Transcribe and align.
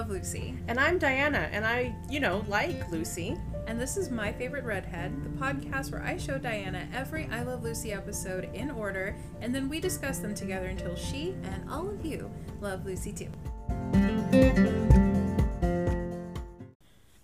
love 0.00 0.08
Lucy. 0.08 0.54
And 0.66 0.80
I'm 0.80 0.98
Diana, 0.98 1.50
and 1.52 1.62
I, 1.62 1.94
you 2.08 2.20
know, 2.20 2.42
like 2.48 2.90
Lucy. 2.90 3.36
And 3.66 3.78
this 3.78 3.98
is 3.98 4.08
My 4.08 4.32
Favorite 4.32 4.64
Redhead, 4.64 5.12
the 5.22 5.28
podcast 5.38 5.92
where 5.92 6.02
I 6.02 6.16
show 6.16 6.38
Diana 6.38 6.88
every 6.90 7.28
I 7.30 7.42
Love 7.42 7.62
Lucy 7.62 7.92
episode 7.92 8.48
in 8.54 8.70
order, 8.70 9.14
and 9.42 9.54
then 9.54 9.68
we 9.68 9.78
discuss 9.78 10.18
them 10.18 10.34
together 10.34 10.68
until 10.68 10.96
she 10.96 11.34
and 11.42 11.68
all 11.68 11.86
of 11.86 12.02
you 12.02 12.30
love 12.62 12.86
Lucy 12.86 13.12
too. 13.12 13.28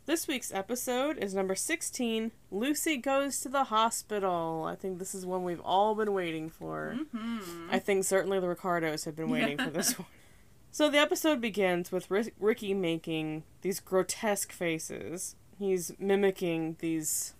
This 0.04 0.28
week's 0.28 0.52
episode 0.52 1.16
is 1.16 1.34
number 1.34 1.54
16 1.54 2.30
Lucy 2.50 2.98
Goes 2.98 3.40
to 3.40 3.48
the 3.48 3.64
Hospital. 3.64 4.66
I 4.68 4.74
think 4.74 4.98
this 4.98 5.14
is 5.14 5.24
one 5.24 5.44
we've 5.44 5.62
all 5.62 5.94
been 5.94 6.12
waiting 6.12 6.50
for. 6.50 6.94
Mm-hmm. 6.98 7.68
I 7.70 7.78
think 7.78 8.04
certainly 8.04 8.38
the 8.38 8.48
Ricardos 8.48 9.06
have 9.06 9.16
been 9.16 9.30
waiting 9.30 9.56
for 9.56 9.70
this 9.70 9.92
one. 9.98 10.06
So 10.76 10.90
the 10.90 10.98
episode 10.98 11.40
begins 11.40 11.90
with 11.90 12.10
Ricky 12.38 12.74
making 12.74 13.44
these 13.62 13.80
grotesque 13.80 14.52
faces. 14.52 15.34
He's 15.58 15.90
mimicking 15.98 16.76
these 16.80 17.32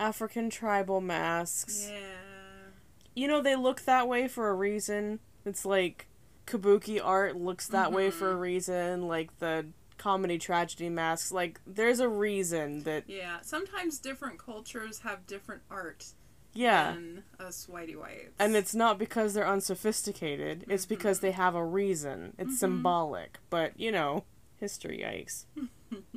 African 0.00 0.50
tribal 0.50 1.00
masks. 1.00 1.88
Yeah. 1.88 2.72
You 3.14 3.28
know, 3.28 3.40
they 3.40 3.54
look 3.54 3.82
that 3.82 4.08
way 4.08 4.26
for 4.26 4.48
a 4.48 4.54
reason. 4.54 5.20
It's 5.44 5.64
like 5.64 6.08
kabuki 6.48 7.00
art 7.00 7.36
looks 7.36 7.68
that 7.68 7.92
way 7.92 8.10
for 8.10 8.30
a 8.30 8.32
mm-hmm. 8.32 8.40
reason, 8.40 9.06
like 9.06 9.38
the 9.38 9.66
comedy 9.96 10.36
tragedy 10.36 10.88
masks. 10.88 11.30
Like, 11.30 11.60
there's 11.64 12.00
a 12.00 12.08
reason 12.08 12.82
that, 12.82 13.04
Yeah. 13.06 13.42
Sometimes 13.42 14.00
different 14.00 14.40
cultures 14.40 15.02
have 15.04 15.24
different 15.24 15.62
art 15.70 16.14
yeah. 16.52 16.92
than 16.92 17.24
us 17.38 17.68
whitey 17.70 17.96
whites. 17.96 18.34
And 18.38 18.56
it's 18.56 18.74
not 18.74 18.98
because 18.98 19.34
they're 19.34 19.46
unsophisticated, 19.46 20.64
it's 20.68 20.84
mm-hmm. 20.84 20.94
because 20.94 21.20
they 21.20 21.32
have 21.32 21.54
a 21.54 21.64
reason. 21.64 22.34
It's 22.38 22.50
mm-hmm. 22.50 22.56
symbolic. 22.56 23.38
But, 23.48 23.78
you 23.78 23.92
know, 23.92 24.24
history, 24.58 25.04
yikes. 25.04 25.44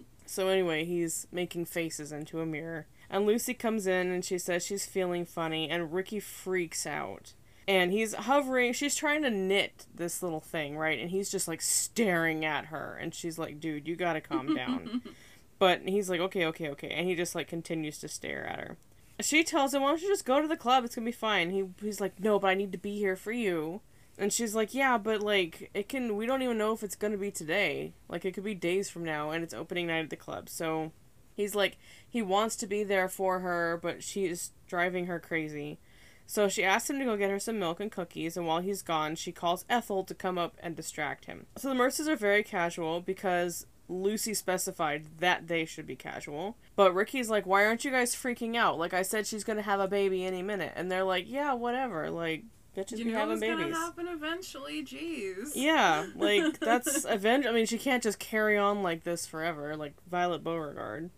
so, 0.26 0.48
anyway, 0.48 0.86
he's 0.86 1.28
making 1.32 1.66
faces 1.66 2.12
into 2.12 2.40
a 2.40 2.46
mirror. 2.46 2.88
And 3.10 3.26
Lucy 3.26 3.54
comes 3.54 3.86
in 3.86 4.12
and 4.12 4.26
she 4.26 4.38
says 4.38 4.66
she's 4.66 4.86
feeling 4.86 5.26
funny, 5.26 5.70
and 5.70 5.94
Ricky 5.94 6.20
freaks 6.20 6.88
out. 6.88 7.34
And 7.66 7.94
he's 7.94 8.14
hovering, 8.14 8.74
she's 8.74 8.96
trying 8.96 9.22
to 9.22 9.30
knit 9.30 9.86
this 9.94 10.22
little 10.22 10.42
thing, 10.42 10.78
right? 10.78 11.00
And 11.00 11.10
he's 11.12 11.32
just 11.32 11.48
like 11.48 11.62
staring 11.62 12.44
at 12.44 12.66
her. 12.66 12.98
And 13.00 13.16
she's 13.16 13.40
like, 13.40 13.62
dude, 13.62 13.88
you 13.88 13.96
gotta 13.96 14.20
calm 14.20 14.54
down. 14.54 15.02
But 15.60 15.88
he's 15.88 16.10
like, 16.10 16.20
okay, 16.20 16.46
okay, 16.48 16.68
okay. 16.72 16.90
And 16.90 17.08
he 17.08 17.16
just 17.16 17.36
like 17.36 17.48
continues 17.48 17.98
to 18.00 18.10
stare 18.10 18.46
at 18.46 18.60
her. 18.60 18.78
She 19.22 19.44
tells 19.44 19.74
him, 19.74 19.82
why 19.82 19.90
don't 19.90 20.02
you 20.02 20.08
just 20.08 20.26
go 20.26 20.42
to 20.42 20.48
the 20.48 20.58
club? 20.58 20.84
It's 20.84 20.96
gonna 20.96 21.06
be 21.06 21.12
fine. 21.12 21.52
He 21.52 21.66
he's 21.82 22.02
like, 22.02 22.20
no, 22.20 22.40
but 22.40 22.48
I 22.48 22.54
need 22.56 22.72
to 22.72 22.78
be 22.78 22.98
here 22.98 23.16
for 23.16 23.32
you. 23.32 23.82
And 24.18 24.32
she's 24.32 24.54
like, 24.54 24.74
yeah, 24.74 24.98
but 24.98 25.22
like 25.22 25.70
it 25.74 25.90
can. 25.90 26.16
We 26.16 26.26
don't 26.26 26.42
even 26.42 26.58
know 26.58 26.74
if 26.74 26.84
it's 26.84 26.96
gonna 26.96 27.18
be 27.18 27.32
today. 27.32 27.94
Like 28.08 28.26
it 28.26 28.34
could 28.34 28.44
be 28.44 28.56
days 28.56 28.90
from 28.90 29.04
now, 29.04 29.32
and 29.32 29.44
it's 29.44 29.54
opening 29.54 29.88
night 29.88 30.04
at 30.04 30.10
the 30.10 30.16
club. 30.16 30.50
So 30.50 30.92
he's 31.36 31.56
like, 31.56 31.78
he 32.08 32.22
wants 32.22 32.56
to 32.58 32.68
be 32.68 32.84
there 32.84 33.10
for 33.10 33.40
her, 33.40 33.80
but 33.82 34.04
she 34.04 34.26
is 34.26 34.52
driving 34.68 35.06
her 35.06 35.20
crazy. 35.20 35.80
So 36.26 36.48
she 36.48 36.64
asks 36.64 36.90
him 36.90 37.00
to 37.00 37.06
go 37.06 37.18
get 37.18 37.30
her 37.30 37.40
some 37.40 37.60
milk 37.60 37.80
and 37.80 37.92
cookies, 37.92 38.38
and 38.38 38.48
while 38.48 38.60
he's 38.60 38.82
gone, 38.82 39.16
she 39.16 39.32
calls 39.32 39.66
Ethel 39.70 40.04
to 40.06 40.16
come 40.16 40.38
up 40.38 40.56
and 40.62 40.76
distract 40.76 41.26
him. 41.26 41.46
So 41.58 41.70
the 41.70 41.76
Mertzes 41.76 42.08
are 42.08 42.16
very 42.16 42.44
casual 42.44 43.02
because 43.02 43.68
Lucy 43.90 44.34
specified 44.34 45.06
that 45.20 45.48
they 45.48 45.66
should 45.66 45.86
be 45.86 45.96
casual. 45.96 46.58
But 46.76 46.94
Ricky's 46.94 47.30
like, 47.30 47.46
why 47.46 47.66
aren't 47.66 47.84
you 47.86 47.92
guys 47.92 48.16
freaking 48.16 48.56
out? 48.56 48.80
Like 48.80 48.94
I 48.94 49.02
said, 49.02 49.28
she's 49.28 49.44
gonna 49.44 49.62
have 49.62 49.80
a 49.80 49.88
baby 49.88 50.26
any 50.26 50.42
minute. 50.42 50.74
And 50.76 50.92
they're 50.92 51.04
like, 51.04 51.26
yeah, 51.28 51.54
whatever. 51.54 52.10
Like, 52.10 52.44
bitches 52.76 52.98
you 52.98 53.06
be 53.06 53.12
know 53.12 53.20
having 53.20 53.34
it's 53.34 53.42
babies. 53.42 53.58
gonna 53.66 53.76
happen 53.76 54.08
eventually. 54.08 54.84
Jeez. 54.84 55.52
Yeah, 55.56 56.08
like 56.16 56.60
that's 56.62 57.06
event. 57.06 57.46
I 57.46 57.52
mean, 57.52 57.66
she 57.66 57.78
can't 57.78 58.04
just 58.04 58.20
carry 58.20 58.58
on 58.58 58.82
like 58.84 59.04
this 59.04 59.26
forever, 59.28 59.76
like 59.76 59.94
Violet 60.10 60.44
Beauregarde. 60.44 61.10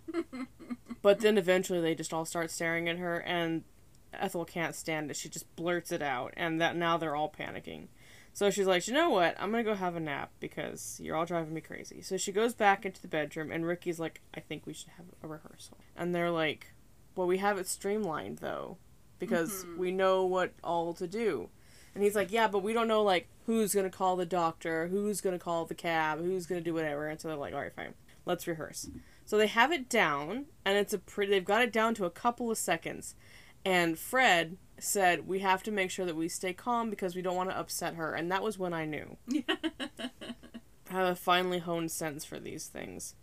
but 1.01 1.19
then 1.19 1.37
eventually, 1.37 1.81
they 1.81 1.95
just 1.95 2.13
all 2.13 2.25
start 2.25 2.51
staring 2.51 2.89
at 2.89 2.97
her, 2.97 3.19
and 3.19 3.63
Ethel 4.13 4.45
can't 4.45 4.75
stand 4.75 5.09
it. 5.11 5.15
She 5.15 5.29
just 5.29 5.53
blurts 5.55 5.91
it 5.91 6.01
out, 6.01 6.33
and 6.35 6.59
that 6.61 6.75
now 6.75 6.97
they're 6.97 7.15
all 7.15 7.31
panicking. 7.31 7.87
So 8.35 8.49
she's 8.49 8.67
like, 8.67 8.85
you 8.85 8.93
know 8.93 9.09
what? 9.09 9.33
I'm 9.39 9.49
gonna 9.49 9.63
go 9.63 9.75
have 9.75 9.95
a 9.95 9.99
nap 10.01 10.29
because 10.41 10.99
you're 11.01 11.15
all 11.15 11.25
driving 11.25 11.53
me 11.53 11.61
crazy. 11.61 12.01
So 12.01 12.17
she 12.17 12.33
goes 12.33 12.53
back 12.53 12.85
into 12.85 13.01
the 13.01 13.07
bedroom, 13.07 13.49
and 13.49 13.65
Ricky's 13.65 13.97
like, 13.97 14.19
I 14.33 14.41
think 14.41 14.65
we 14.65 14.73
should 14.73 14.89
have 14.97 15.05
a 15.23 15.27
rehearsal. 15.27 15.77
And 15.95 16.13
they're 16.13 16.29
like, 16.29 16.73
well, 17.15 17.27
we 17.27 17.37
have 17.37 17.57
it 17.57 17.65
streamlined 17.65 18.39
though, 18.39 18.75
because 19.19 19.63
mm-hmm. 19.63 19.77
we 19.79 19.91
know 19.91 20.25
what 20.25 20.51
all 20.65 20.93
to 20.95 21.07
do. 21.07 21.47
And 21.93 22.03
he's 22.03 22.13
like, 22.13 22.29
yeah, 22.29 22.49
but 22.49 22.61
we 22.61 22.73
don't 22.73 22.89
know 22.89 23.03
like 23.03 23.29
who's 23.45 23.73
gonna 23.73 23.89
call 23.89 24.17
the 24.17 24.25
doctor, 24.25 24.89
who's 24.89 25.21
gonna 25.21 25.39
call 25.39 25.63
the 25.63 25.73
cab, 25.73 26.19
who's 26.19 26.45
gonna 26.45 26.59
do 26.59 26.73
whatever. 26.73 27.07
And 27.07 27.21
so 27.21 27.29
they're 27.29 27.37
like, 27.37 27.53
all 27.53 27.61
right, 27.61 27.73
fine, 27.73 27.93
let's 28.25 28.47
rehearse. 28.47 28.89
So 29.23 29.37
they 29.37 29.47
have 29.47 29.71
it 29.71 29.87
down, 29.87 30.47
and 30.65 30.77
it's 30.77 30.93
a 30.93 30.99
pretty. 30.99 31.31
They've 31.31 31.45
got 31.45 31.61
it 31.61 31.71
down 31.71 31.95
to 31.95 32.05
a 32.05 32.11
couple 32.11 32.51
of 32.51 32.57
seconds, 32.57 33.15
and 33.65 33.99
Fred 33.99 34.57
said 34.77 35.27
we 35.27 35.39
have 35.39 35.63
to 35.63 35.71
make 35.71 35.89
sure 35.89 36.05
that 36.05 36.15
we 36.15 36.29
stay 36.29 36.53
calm 36.53 36.89
because 36.89 37.15
we 37.15 37.21
don't 37.21 37.35
want 37.35 37.49
to 37.49 37.57
upset 37.57 37.95
her, 37.95 38.13
and 38.13 38.31
that 38.31 38.43
was 38.43 38.59
when 38.59 38.73
I 38.73 38.85
knew. 38.85 39.17
I 39.33 40.09
have 40.89 41.07
a 41.07 41.15
finely 41.15 41.59
honed 41.59 41.91
sense 41.91 42.23
for 42.23 42.39
these 42.39 42.67
things. 42.67 43.15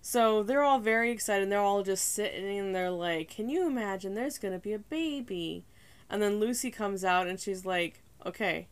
So 0.00 0.42
they're 0.42 0.64
all 0.64 0.80
very 0.80 1.12
excited. 1.12 1.44
And 1.44 1.52
they're 1.52 1.60
all 1.60 1.84
just 1.84 2.12
sitting 2.12 2.58
and 2.58 2.74
they're 2.74 2.90
like, 2.90 3.30
"Can 3.30 3.48
you 3.48 3.66
imagine? 3.66 4.14
There's 4.14 4.38
gonna 4.38 4.58
be 4.58 4.72
a 4.72 4.78
baby." 4.78 5.64
And 6.10 6.20
then 6.20 6.40
Lucy 6.40 6.70
comes 6.70 7.04
out 7.04 7.28
and 7.28 7.40
she's 7.40 7.64
like, 7.64 8.02
"Okay, 8.26 8.66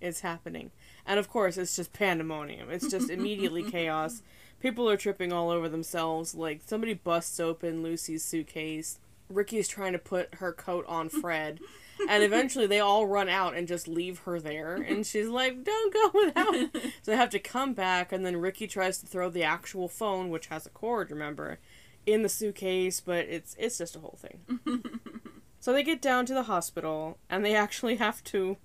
it's 0.00 0.20
happening." 0.20 0.70
And 1.04 1.18
of 1.18 1.28
course, 1.28 1.58
it's 1.58 1.76
just 1.76 1.92
pandemonium. 1.92 2.70
It's 2.70 2.88
just 2.88 3.10
immediately 3.10 3.62
chaos. 3.70 4.22
People 4.60 4.88
are 4.88 4.96
tripping 4.96 5.32
all 5.32 5.50
over 5.50 5.68
themselves. 5.68 6.34
Like 6.34 6.62
somebody 6.64 6.94
busts 6.94 7.40
open 7.40 7.82
Lucy's 7.82 8.24
suitcase. 8.24 9.00
Ricky's 9.34 9.68
trying 9.68 9.92
to 9.92 9.98
put 9.98 10.36
her 10.36 10.52
coat 10.52 10.84
on 10.88 11.08
Fred. 11.08 11.60
and 12.08 12.22
eventually 12.22 12.66
they 12.66 12.80
all 12.80 13.06
run 13.06 13.28
out 13.28 13.54
and 13.54 13.68
just 13.68 13.88
leave 13.88 14.20
her 14.20 14.40
there. 14.40 14.76
And 14.76 15.06
she's 15.06 15.28
like, 15.28 15.64
don't 15.64 15.92
go 15.94 16.10
without. 16.14 16.54
so 17.02 17.10
they 17.10 17.16
have 17.16 17.30
to 17.30 17.38
come 17.38 17.72
back. 17.74 18.12
And 18.12 18.24
then 18.24 18.36
Ricky 18.36 18.66
tries 18.66 18.98
to 18.98 19.06
throw 19.06 19.30
the 19.30 19.44
actual 19.44 19.88
phone, 19.88 20.30
which 20.30 20.48
has 20.48 20.66
a 20.66 20.70
cord, 20.70 21.10
remember, 21.10 21.58
in 22.06 22.22
the 22.22 22.28
suitcase. 22.28 23.00
But 23.00 23.26
it's, 23.26 23.54
it's 23.58 23.78
just 23.78 23.96
a 23.96 24.00
whole 24.00 24.18
thing. 24.20 24.60
so 25.60 25.72
they 25.72 25.82
get 25.82 26.02
down 26.02 26.26
to 26.26 26.34
the 26.34 26.44
hospital 26.44 27.18
and 27.30 27.44
they 27.44 27.54
actually 27.54 27.96
have 27.96 28.22
to 28.24 28.56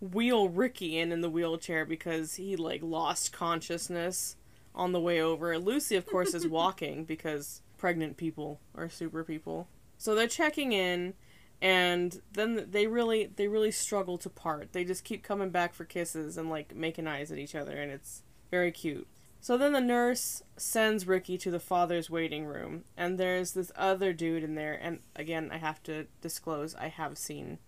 wheel 0.00 0.48
Ricky 0.48 0.98
in 0.98 1.12
in 1.12 1.20
the 1.20 1.30
wheelchair 1.30 1.84
because 1.84 2.34
he 2.34 2.56
like 2.56 2.82
lost 2.82 3.32
consciousness 3.32 4.36
on 4.74 4.92
the 4.92 5.00
way 5.00 5.20
over. 5.20 5.58
Lucy, 5.58 5.96
of 5.96 6.06
course, 6.06 6.34
is 6.34 6.46
walking 6.46 7.04
because 7.04 7.62
pregnant 7.78 8.16
people 8.16 8.60
are 8.74 8.88
super 8.88 9.24
people. 9.24 9.68
So 9.98 10.14
they're 10.14 10.26
checking 10.28 10.72
in, 10.72 11.14
and 11.62 12.20
then 12.32 12.66
they 12.70 12.86
really 12.86 13.26
they 13.36 13.48
really 13.48 13.70
struggle 13.70 14.18
to 14.18 14.30
part. 14.30 14.72
They 14.72 14.84
just 14.84 15.04
keep 15.04 15.22
coming 15.22 15.50
back 15.50 15.74
for 15.74 15.84
kisses 15.84 16.36
and 16.36 16.50
like 16.50 16.74
making 16.74 17.06
eyes 17.06 17.32
at 17.32 17.38
each 17.38 17.54
other, 17.54 17.76
and 17.76 17.90
it's 17.90 18.22
very 18.50 18.70
cute. 18.70 19.06
So 19.40 19.56
then 19.56 19.72
the 19.72 19.80
nurse 19.80 20.42
sends 20.56 21.06
Ricky 21.06 21.38
to 21.38 21.50
the 21.50 21.60
father's 21.60 22.10
waiting 22.10 22.46
room, 22.46 22.84
and 22.96 23.16
there's 23.18 23.52
this 23.52 23.70
other 23.76 24.12
dude 24.12 24.42
in 24.42 24.54
there. 24.54 24.74
And 24.74 25.00
again, 25.14 25.50
I 25.52 25.58
have 25.58 25.82
to 25.84 26.06
disclose 26.20 26.74
I 26.74 26.88
have 26.88 27.16
seen 27.16 27.58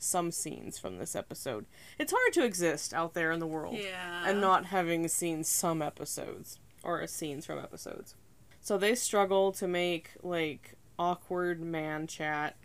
some 0.00 0.30
scenes 0.30 0.78
from 0.78 0.98
this 0.98 1.16
episode. 1.16 1.66
It's 1.98 2.12
hard 2.12 2.32
to 2.34 2.44
exist 2.44 2.92
out 2.94 3.14
there 3.14 3.32
in 3.32 3.40
the 3.40 3.46
world 3.46 3.76
Yeah. 3.76 4.28
and 4.28 4.40
not 4.40 4.66
having 4.66 5.08
seen 5.08 5.42
some 5.42 5.82
episodes 5.82 6.58
or 6.84 7.04
scenes 7.08 7.44
from 7.46 7.58
episodes. 7.58 8.14
So 8.60 8.78
they 8.78 8.94
struggle 8.94 9.50
to 9.52 9.66
make 9.66 10.10
like 10.22 10.74
awkward 10.98 11.60
man 11.60 12.06
chat 12.06 12.56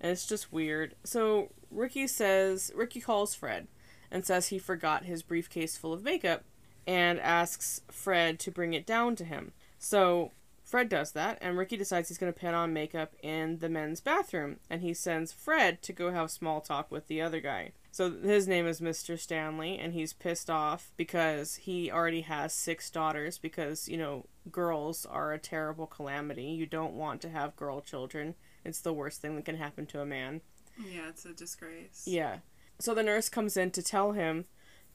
and 0.00 0.12
it's 0.12 0.26
just 0.26 0.52
weird. 0.52 0.94
So 1.04 1.50
Ricky 1.70 2.06
says 2.06 2.70
Ricky 2.74 3.00
calls 3.00 3.34
Fred 3.34 3.68
and 4.10 4.24
says 4.24 4.48
he 4.48 4.58
forgot 4.58 5.04
his 5.04 5.22
briefcase 5.22 5.76
full 5.76 5.92
of 5.92 6.04
makeup 6.04 6.44
and 6.86 7.18
asks 7.20 7.80
Fred 7.88 8.38
to 8.40 8.50
bring 8.50 8.74
it 8.74 8.86
down 8.86 9.16
to 9.16 9.24
him. 9.24 9.52
So 9.78 10.32
Fred 10.62 10.88
does 10.88 11.12
that, 11.12 11.38
and 11.40 11.56
Ricky 11.56 11.76
decides 11.76 12.08
he's 12.08 12.18
going 12.18 12.32
to 12.32 12.38
put 12.38 12.52
on 12.52 12.72
makeup 12.72 13.14
in 13.22 13.58
the 13.58 13.68
men's 13.68 14.00
bathroom, 14.00 14.56
and 14.68 14.82
he 14.82 14.92
sends 14.94 15.32
Fred 15.32 15.80
to 15.82 15.92
go 15.92 16.10
have 16.10 16.28
small 16.28 16.60
talk 16.60 16.90
with 16.90 17.06
the 17.06 17.22
other 17.22 17.40
guy. 17.40 17.70
So 17.92 18.10
his 18.10 18.48
name 18.48 18.66
is 18.66 18.80
Mr. 18.80 19.18
Stanley, 19.18 19.78
and 19.78 19.92
he's 19.92 20.12
pissed 20.12 20.50
off 20.50 20.90
because 20.96 21.54
he 21.54 21.90
already 21.90 22.22
has 22.22 22.52
six 22.52 22.90
daughters, 22.90 23.38
because, 23.38 23.88
you 23.88 23.96
know, 23.96 24.26
girls 24.50 25.06
are 25.06 25.32
a 25.32 25.38
terrible 25.38 25.86
calamity. 25.86 26.44
You 26.44 26.66
don't 26.66 26.94
want 26.94 27.20
to 27.22 27.28
have 27.28 27.56
girl 27.56 27.80
children, 27.80 28.34
it's 28.64 28.80
the 28.80 28.92
worst 28.92 29.20
thing 29.20 29.36
that 29.36 29.44
can 29.44 29.56
happen 29.56 29.86
to 29.86 30.00
a 30.00 30.06
man. 30.06 30.40
Yeah, 30.78 31.08
it's 31.08 31.24
a 31.24 31.32
disgrace. 31.32 32.02
Yeah. 32.06 32.38
So 32.78 32.94
the 32.94 33.02
nurse 33.02 33.28
comes 33.28 33.56
in 33.56 33.70
to 33.72 33.82
tell 33.82 34.12
him 34.12 34.44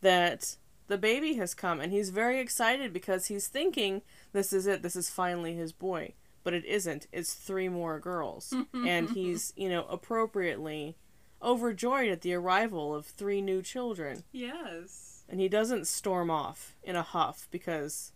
that 0.02 0.58
the 0.88 0.98
baby 0.98 1.36
has 1.36 1.54
come 1.54 1.80
and 1.80 1.92
he's 1.92 2.10
very 2.10 2.40
excited 2.40 2.92
because 2.92 3.28
he's 3.28 3.48
thinking 3.48 4.02
this 4.34 4.52
is 4.52 4.68
it, 4.68 4.84
this 4.84 4.96
is 4.96 5.10
finally 5.10 5.56
his 5.56 5.72
boy. 5.72 6.14
But 6.44 6.54
it 6.54 6.66
isn't. 6.66 7.08
It's 7.12 7.34
three 7.34 7.70
more 7.70 8.00
girls. 8.00 8.54
and 8.74 9.12
he's, 9.12 9.54
you 9.56 9.70
know, 9.70 9.86
appropriately 9.86 10.98
overjoyed 11.42 12.10
at 12.10 12.22
the 12.22 12.34
arrival 12.34 12.94
of 12.96 13.06
three 13.06 13.42
new 13.42 13.62
children. 13.62 14.24
Yes. 14.32 15.24
And 15.30 15.40
he 15.40 15.48
doesn't 15.48 15.88
storm 15.88 16.30
off 16.30 16.76
in 16.84 16.96
a 16.96 17.04
huff 17.04 17.48
because 17.52 18.12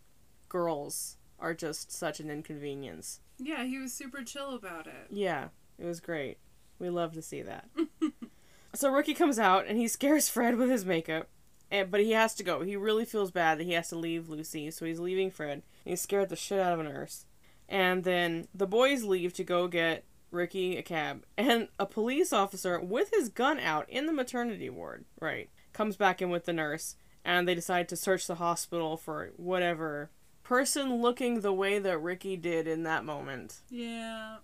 girls 0.49 1.17
are 1.39 1.53
just 1.53 1.91
such 1.91 2.19
an 2.19 2.29
inconvenience. 2.29 3.19
Yeah, 3.37 3.63
he 3.65 3.77
was 3.77 3.93
super 3.93 4.23
chill 4.23 4.55
about 4.55 4.87
it. 4.87 5.07
Yeah, 5.09 5.49
it 5.77 5.85
was 5.85 5.99
great. 5.99 6.37
We 6.79 6.89
love 6.89 7.13
to 7.13 7.21
see 7.21 7.41
that. 7.41 7.69
so 8.73 8.89
Ricky 8.91 9.13
comes 9.13 9.39
out 9.39 9.67
and 9.67 9.77
he 9.77 9.87
scares 9.87 10.29
Fred 10.29 10.55
with 10.55 10.69
his 10.69 10.85
makeup. 10.85 11.29
And, 11.71 11.89
but 11.89 12.01
he 12.01 12.11
has 12.11 12.35
to 12.35 12.43
go. 12.43 12.61
He 12.61 12.75
really 12.75 13.05
feels 13.05 13.31
bad 13.31 13.59
that 13.59 13.63
he 13.63 13.73
has 13.73 13.89
to 13.89 13.95
leave 13.95 14.29
Lucy, 14.29 14.69
so 14.69 14.85
he's 14.85 14.99
leaving 14.99 15.31
Fred. 15.31 15.63
He 15.83 15.95
scared 15.95 16.29
the 16.29 16.35
shit 16.35 16.59
out 16.59 16.73
of 16.73 16.79
a 16.79 16.83
nurse. 16.83 17.25
And 17.67 18.03
then 18.03 18.47
the 18.53 18.67
boys 18.67 19.03
leave 19.03 19.33
to 19.33 19.43
go 19.43 19.67
get 19.67 20.05
Ricky 20.31 20.77
a 20.77 20.83
cab. 20.83 21.25
And 21.37 21.69
a 21.79 21.85
police 21.85 22.31
officer 22.31 22.79
with 22.79 23.11
his 23.11 23.29
gun 23.29 23.59
out 23.59 23.89
in 23.89 24.05
the 24.05 24.13
maternity 24.13 24.69
ward, 24.69 25.05
right, 25.19 25.49
comes 25.73 25.97
back 25.97 26.21
in 26.21 26.29
with 26.29 26.45
the 26.45 26.53
nurse. 26.53 26.95
And 27.23 27.47
they 27.47 27.55
decide 27.55 27.89
to 27.89 27.95
search 27.95 28.27
the 28.27 28.35
hospital 28.35 28.97
for 28.97 29.31
whatever 29.35 30.11
person 30.45 31.01
looking 31.01 31.41
the 31.41 31.51
way 31.51 31.79
that 31.79 31.97
Ricky 31.97 32.37
did 32.37 32.67
in 32.67 32.83
that 32.83 33.03
moment. 33.03 33.61
Yeah. 33.69 34.37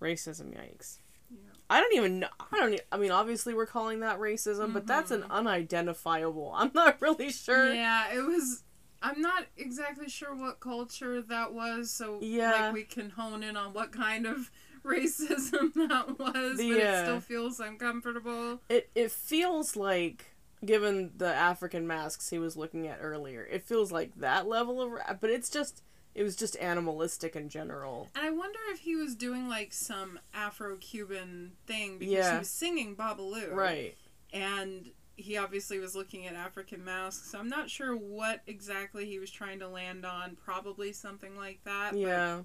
Racism, 0.00 0.56
yikes. 0.56 0.98
Yeah. 1.30 1.50
I 1.68 1.80
don't 1.80 1.94
even 1.94 2.20
know. 2.20 2.28
I 2.50 2.56
don't. 2.56 2.80
I 2.90 2.96
mean, 2.96 3.10
obviously 3.10 3.52
we're 3.52 3.66
calling 3.66 4.00
that 4.00 4.18
racism, 4.18 4.72
but 4.72 4.86
that's 4.86 5.10
an 5.10 5.22
mm-hmm. 5.22 5.32
unidentifiable. 5.32 6.52
I'm 6.54 6.70
not 6.74 6.96
really 7.02 7.30
sure. 7.30 7.74
Yeah, 7.74 8.14
it 8.14 8.24
was. 8.24 8.62
I'm 9.02 9.20
not 9.20 9.46
exactly 9.56 10.08
sure 10.08 10.34
what 10.34 10.60
culture 10.60 11.20
that 11.22 11.52
was, 11.52 11.90
so 11.90 12.18
Yeah. 12.20 12.52
like 12.52 12.74
we 12.74 12.82
can 12.84 13.10
hone 13.10 13.42
in 13.42 13.56
on 13.56 13.72
what 13.72 13.92
kind 13.92 14.26
of 14.26 14.50
racism 14.84 15.72
that 15.88 16.18
was, 16.18 16.56
but 16.56 16.64
Yeah. 16.64 17.02
it 17.02 17.04
still 17.04 17.20
feels 17.20 17.60
uncomfortable. 17.60 18.60
It 18.68 18.90
it 18.94 19.10
feels 19.12 19.76
like, 19.76 20.26
given 20.64 21.12
the 21.16 21.32
African 21.34 21.86
masks 21.86 22.30
he 22.30 22.38
was 22.38 22.56
looking 22.56 22.86
at 22.86 22.98
earlier, 23.00 23.42
it 23.44 23.62
feels 23.62 23.90
like 23.92 24.12
that 24.16 24.46
level 24.48 24.80
of. 24.80 25.20
But 25.20 25.30
it's 25.30 25.50
just. 25.50 25.82
It 26.14 26.24
was 26.24 26.34
just 26.34 26.56
animalistic 26.56 27.36
in 27.36 27.48
general. 27.48 28.08
And 28.16 28.26
I 28.26 28.30
wonder 28.30 28.58
if 28.70 28.80
he 28.80 28.96
was 28.96 29.14
doing 29.14 29.48
like 29.48 29.72
some 29.72 30.18
Afro-Cuban 30.34 31.52
thing 31.66 31.98
because 31.98 32.12
Yeah. 32.12 32.32
he 32.32 32.38
was 32.40 32.48
singing 32.50 32.96
Babalu, 32.96 33.52
Right. 33.52 33.94
And 34.32 34.90
he 35.16 35.36
obviously 35.36 35.78
was 35.78 35.94
looking 35.94 36.26
at 36.26 36.34
African 36.34 36.84
masks. 36.84 37.30
So 37.30 37.38
I'm 37.38 37.48
not 37.48 37.70
sure 37.70 37.94
what 37.96 38.40
exactly 38.48 39.06
he 39.06 39.20
was 39.20 39.30
trying 39.30 39.60
to 39.60 39.68
land 39.68 40.04
on. 40.04 40.36
Probably 40.36 40.92
something 40.92 41.36
like 41.36 41.60
that. 41.64 41.96
Yeah. 41.96 42.42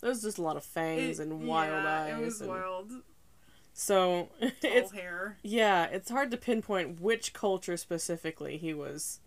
There's 0.00 0.22
just 0.22 0.38
a 0.38 0.42
lot 0.42 0.56
of 0.56 0.64
fangs 0.64 1.18
it- 1.20 1.24
and 1.24 1.46
wild 1.46 1.84
yeah, 1.84 2.00
eyes. 2.02 2.18
It 2.18 2.24
was 2.24 2.40
and- 2.40 2.48
wild. 2.48 2.92
So 3.80 4.28
it's 4.40 4.92
hair. 4.92 5.38
Yeah, 5.42 5.84
it's 5.86 6.10
hard 6.10 6.30
to 6.32 6.36
pinpoint 6.36 7.00
which 7.00 7.32
culture 7.32 7.78
specifically 7.78 8.58
he 8.58 8.74
was 8.74 9.20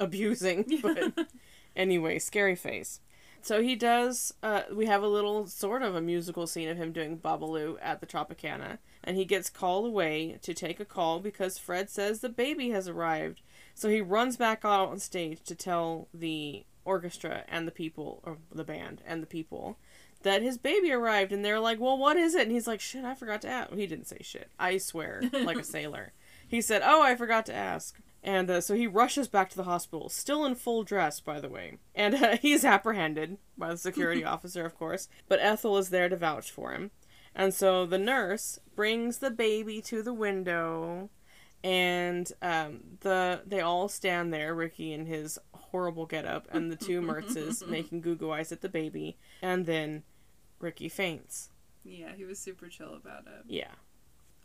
abusing, 0.00 0.64
but 0.82 1.28
anyway, 1.76 2.18
scary 2.18 2.56
face. 2.56 3.00
So 3.42 3.60
he 3.60 3.76
does. 3.76 4.32
Uh, 4.42 4.62
we 4.72 4.86
have 4.86 5.02
a 5.02 5.08
little 5.08 5.46
sort 5.46 5.82
of 5.82 5.94
a 5.94 6.00
musical 6.00 6.46
scene 6.46 6.70
of 6.70 6.78
him 6.78 6.90
doing 6.90 7.18
Babalu 7.18 7.76
at 7.82 8.00
the 8.00 8.06
Tropicana, 8.06 8.78
and 9.04 9.18
he 9.18 9.26
gets 9.26 9.50
called 9.50 9.84
away 9.84 10.38
to 10.40 10.54
take 10.54 10.80
a 10.80 10.86
call 10.86 11.20
because 11.20 11.58
Fred 11.58 11.90
says 11.90 12.20
the 12.20 12.30
baby 12.30 12.70
has 12.70 12.88
arrived. 12.88 13.42
So 13.74 13.90
he 13.90 14.00
runs 14.00 14.38
back 14.38 14.64
out 14.64 14.88
on 14.88 15.00
stage 15.00 15.42
to 15.42 15.54
tell 15.54 16.08
the 16.14 16.64
orchestra 16.86 17.44
and 17.46 17.68
the 17.68 17.72
people, 17.72 18.22
or 18.24 18.38
the 18.50 18.64
band 18.64 19.02
and 19.06 19.22
the 19.22 19.26
people, 19.26 19.76
that 20.22 20.42
his 20.42 20.58
baby 20.58 20.92
arrived, 20.92 21.32
and 21.32 21.44
they're 21.44 21.60
like, 21.60 21.80
"Well, 21.80 21.98
what 21.98 22.16
is 22.16 22.34
it?" 22.34 22.42
And 22.42 22.52
he's 22.52 22.66
like, 22.66 22.80
"Shit, 22.80 23.04
I 23.04 23.14
forgot 23.14 23.42
to 23.42 23.48
ask." 23.48 23.72
He 23.72 23.86
didn't 23.86 24.06
say 24.06 24.18
shit. 24.20 24.50
I 24.58 24.78
swear, 24.78 25.22
like 25.32 25.58
a 25.58 25.64
sailor. 25.76 26.12
He 26.46 26.60
said, 26.60 26.82
"Oh, 26.84 27.02
I 27.02 27.14
forgot 27.14 27.46
to 27.46 27.54
ask." 27.54 28.00
And 28.22 28.50
uh, 28.50 28.60
so 28.60 28.74
he 28.74 28.86
rushes 28.86 29.28
back 29.28 29.48
to 29.50 29.56
the 29.56 29.62
hospital, 29.62 30.08
still 30.08 30.44
in 30.44 30.54
full 30.54 30.82
dress, 30.82 31.20
by 31.20 31.40
the 31.40 31.48
way. 31.48 31.78
And 31.94 32.14
uh, 32.14 32.36
he's 32.42 32.64
apprehended 32.64 33.38
by 33.56 33.70
the 33.70 33.76
security 33.76 34.24
officer, 34.24 34.64
of 34.64 34.76
course. 34.76 35.08
But 35.28 35.40
Ethel 35.40 35.78
is 35.78 35.90
there 35.90 36.08
to 36.08 36.16
vouch 36.16 36.50
for 36.50 36.72
him. 36.72 36.90
And 37.34 37.54
so 37.54 37.86
the 37.86 37.98
nurse 37.98 38.58
brings 38.74 39.18
the 39.18 39.30
baby 39.30 39.80
to 39.82 40.02
the 40.02 40.12
window, 40.12 41.10
and 41.64 42.30
um, 42.42 42.80
the 43.00 43.42
they 43.46 43.60
all 43.60 43.88
stand 43.88 44.32
there, 44.32 44.54
Ricky 44.54 44.92
in 44.92 45.06
his 45.06 45.38
horrible 45.52 46.06
getup, 46.06 46.46
and 46.50 46.70
the 46.70 46.76
two 46.76 47.00
Mertzes 47.00 47.66
making 47.68 48.00
goo 48.00 48.14
goo 48.16 48.32
eyes 48.32 48.52
at 48.52 48.60
the 48.60 48.68
baby. 48.68 49.18
And 49.42 49.66
then 49.66 50.02
Ricky 50.60 50.88
faints. 50.88 51.50
Yeah, 51.84 52.12
he 52.16 52.24
was 52.24 52.38
super 52.38 52.68
chill 52.68 52.94
about 52.94 53.26
it. 53.26 53.44
Yeah. 53.46 53.70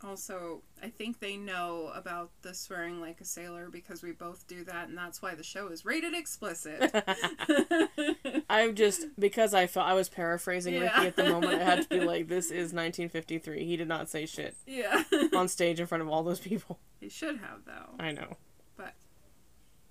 Also, 0.05 0.63
I 0.81 0.89
think 0.89 1.21
they 1.21 1.37
know 1.37 1.89
about 1.95 2.29
the 2.41 2.53
swearing 2.53 2.99
like 2.99 3.21
a 3.21 3.25
sailor 3.25 3.69
because 3.71 4.03
we 4.03 4.11
both 4.11 4.45
do 4.47 4.65
that, 4.65 4.89
and 4.89 4.97
that's 4.97 5.21
why 5.21 5.33
the 5.33 5.43
show 5.43 5.69
is 5.69 5.85
rated 5.85 6.13
explicit. 6.13 6.93
I'm 8.49 8.75
just 8.75 9.05
because 9.17 9.53
I 9.53 9.65
felt 9.67 9.87
I 9.87 9.93
was 9.93 10.09
paraphrasing 10.09 10.73
Yeah. 10.73 10.93
Ricky 10.93 11.07
at 11.07 11.15
the 11.15 11.29
moment. 11.29 11.61
I 11.61 11.63
had 11.63 11.83
to 11.83 11.87
be 11.89 12.01
like, 12.01 12.27
"This 12.27 12.47
is 12.47 12.73
1953." 12.73 13.65
He 13.65 13.77
did 13.77 13.87
not 13.87 14.09
say 14.09 14.25
shit 14.25 14.55
yeah. 14.67 15.03
on 15.33 15.47
stage 15.47 15.79
in 15.79 15.87
front 15.87 16.01
of 16.01 16.09
all 16.09 16.21
those 16.23 16.39
people. 16.41 16.79
He 17.03 17.09
should 17.09 17.37
have, 17.39 17.65
though. 17.65 17.95
I 17.99 18.13
know. 18.13 18.37
But, 18.77 18.93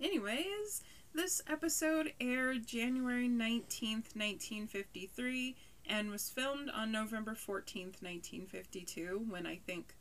anyways, 0.01 0.83
this 1.15 1.43
episode 1.47 2.15
aired 2.19 2.67
January 2.67 3.29
19th, 3.29 4.17
1953, 4.17 5.55
and 5.87 6.11
was 6.11 6.31
filmed 6.31 6.71
on 6.71 6.91
November 6.91 7.33
14th, 7.35 8.01
1952, 8.03 9.27
when 9.29 9.47
I 9.47 9.57
think 9.57 9.95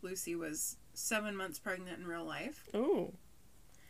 Lucy 0.00 0.34
was 0.34 0.76
seven 0.94 1.36
months 1.36 1.58
pregnant 1.58 1.98
in 1.98 2.06
real 2.06 2.24
life. 2.24 2.66
Ooh, 2.74 3.12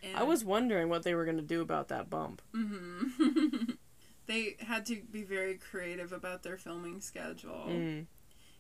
And, 0.03 0.17
I 0.17 0.25
was 0.25 0.45
wondering 0.45 0.89
what 0.89 1.05
they 1.05 1.15
were 1.15 1.25
gonna 1.25 1.43
do 1.43 1.61
about 1.61 1.89
that 1.89 2.11
bump. 2.11 2.43
hmm 2.53 3.05
they 4.27 4.57
had 4.61 4.85
to 4.87 4.97
be 5.13 5.23
very 5.23 5.55
creative 5.59 6.13
about 6.13 6.43
their 6.43 6.57
filming 6.57 7.01
schedule. 7.01 7.67
Mm. 7.69 8.07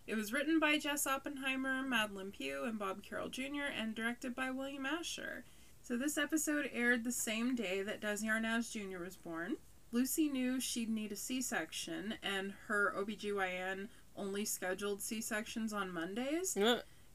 It 0.08 0.16
was 0.16 0.32
written 0.32 0.58
by 0.58 0.78
Jess 0.78 1.06
Oppenheimer, 1.06 1.82
Madelyn 1.87 2.32
Pugh, 2.32 2.64
and 2.64 2.78
Bob 2.78 3.02
Carroll 3.02 3.28
Jr., 3.28 3.69
and 3.78 3.94
directed 3.94 4.34
by 4.34 4.50
William 4.50 4.87
Asher. 4.87 5.44
So 5.82 5.99
this 5.99 6.16
episode 6.16 6.70
aired 6.72 7.05
the 7.05 7.12
same 7.12 7.55
day 7.55 7.82
that 7.82 8.00
Desi 8.00 8.25
Arnaz 8.25 8.72
Jr. 8.72 9.05
was 9.05 9.16
born. 9.16 9.58
Lucy 9.93 10.31
knew 10.31 10.60
she'd 10.60 10.88
need 10.88 11.12
a 11.12 11.16
C-section, 11.16 12.14
and 12.22 12.55
her 12.69 12.94
OBGYN 12.96 13.88
only 14.16 14.46
scheduled 14.46 15.02
C-sections 15.02 15.75
on 15.75 15.93
Mondays, 15.93 16.56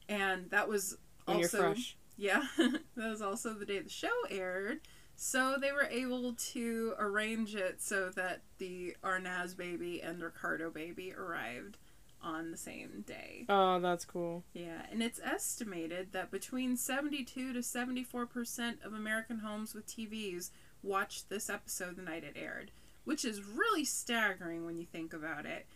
and 0.08 0.48
that 0.50 0.68
was 0.68 0.96
When 1.24 1.38
also 1.38 1.74
yeah, 2.16 2.44
that 2.58 3.10
was 3.10 3.20
also 3.20 3.54
the 3.54 3.66
day 3.66 3.80
the 3.80 3.88
show 3.88 4.06
aired. 4.30 4.82
So 5.16 5.56
they 5.60 5.72
were 5.72 5.88
able 5.90 6.34
to 6.34 6.94
arrange 6.96 7.56
it 7.56 7.82
so 7.82 8.10
that 8.10 8.42
the 8.58 8.96
Arnaz 9.02 9.56
baby 9.56 10.00
and 10.00 10.22
Ricardo 10.22 10.70
baby 10.70 11.12
arrived 11.12 11.78
on 12.24 12.50
the 12.50 12.56
same 12.56 13.04
day. 13.06 13.44
Oh, 13.48 13.78
that's 13.80 14.04
cool. 14.04 14.42
Yeah, 14.52 14.86
and 14.90 15.02
it's 15.02 15.20
estimated 15.22 16.12
that 16.12 16.30
between 16.30 16.76
72 16.76 17.52
to 17.52 17.58
74% 17.60 18.84
of 18.84 18.92
American 18.94 19.38
homes 19.40 19.74
with 19.74 19.86
TVs 19.86 20.50
watched 20.82 21.28
this 21.28 21.48
episode 21.50 21.96
the 21.96 22.02
night 22.02 22.24
it 22.24 22.36
aired, 22.36 22.70
which 23.04 23.24
is 23.24 23.42
really 23.42 23.84
staggering 23.84 24.64
when 24.64 24.78
you 24.78 24.86
think 24.86 25.12
about 25.12 25.46
it. 25.46 25.66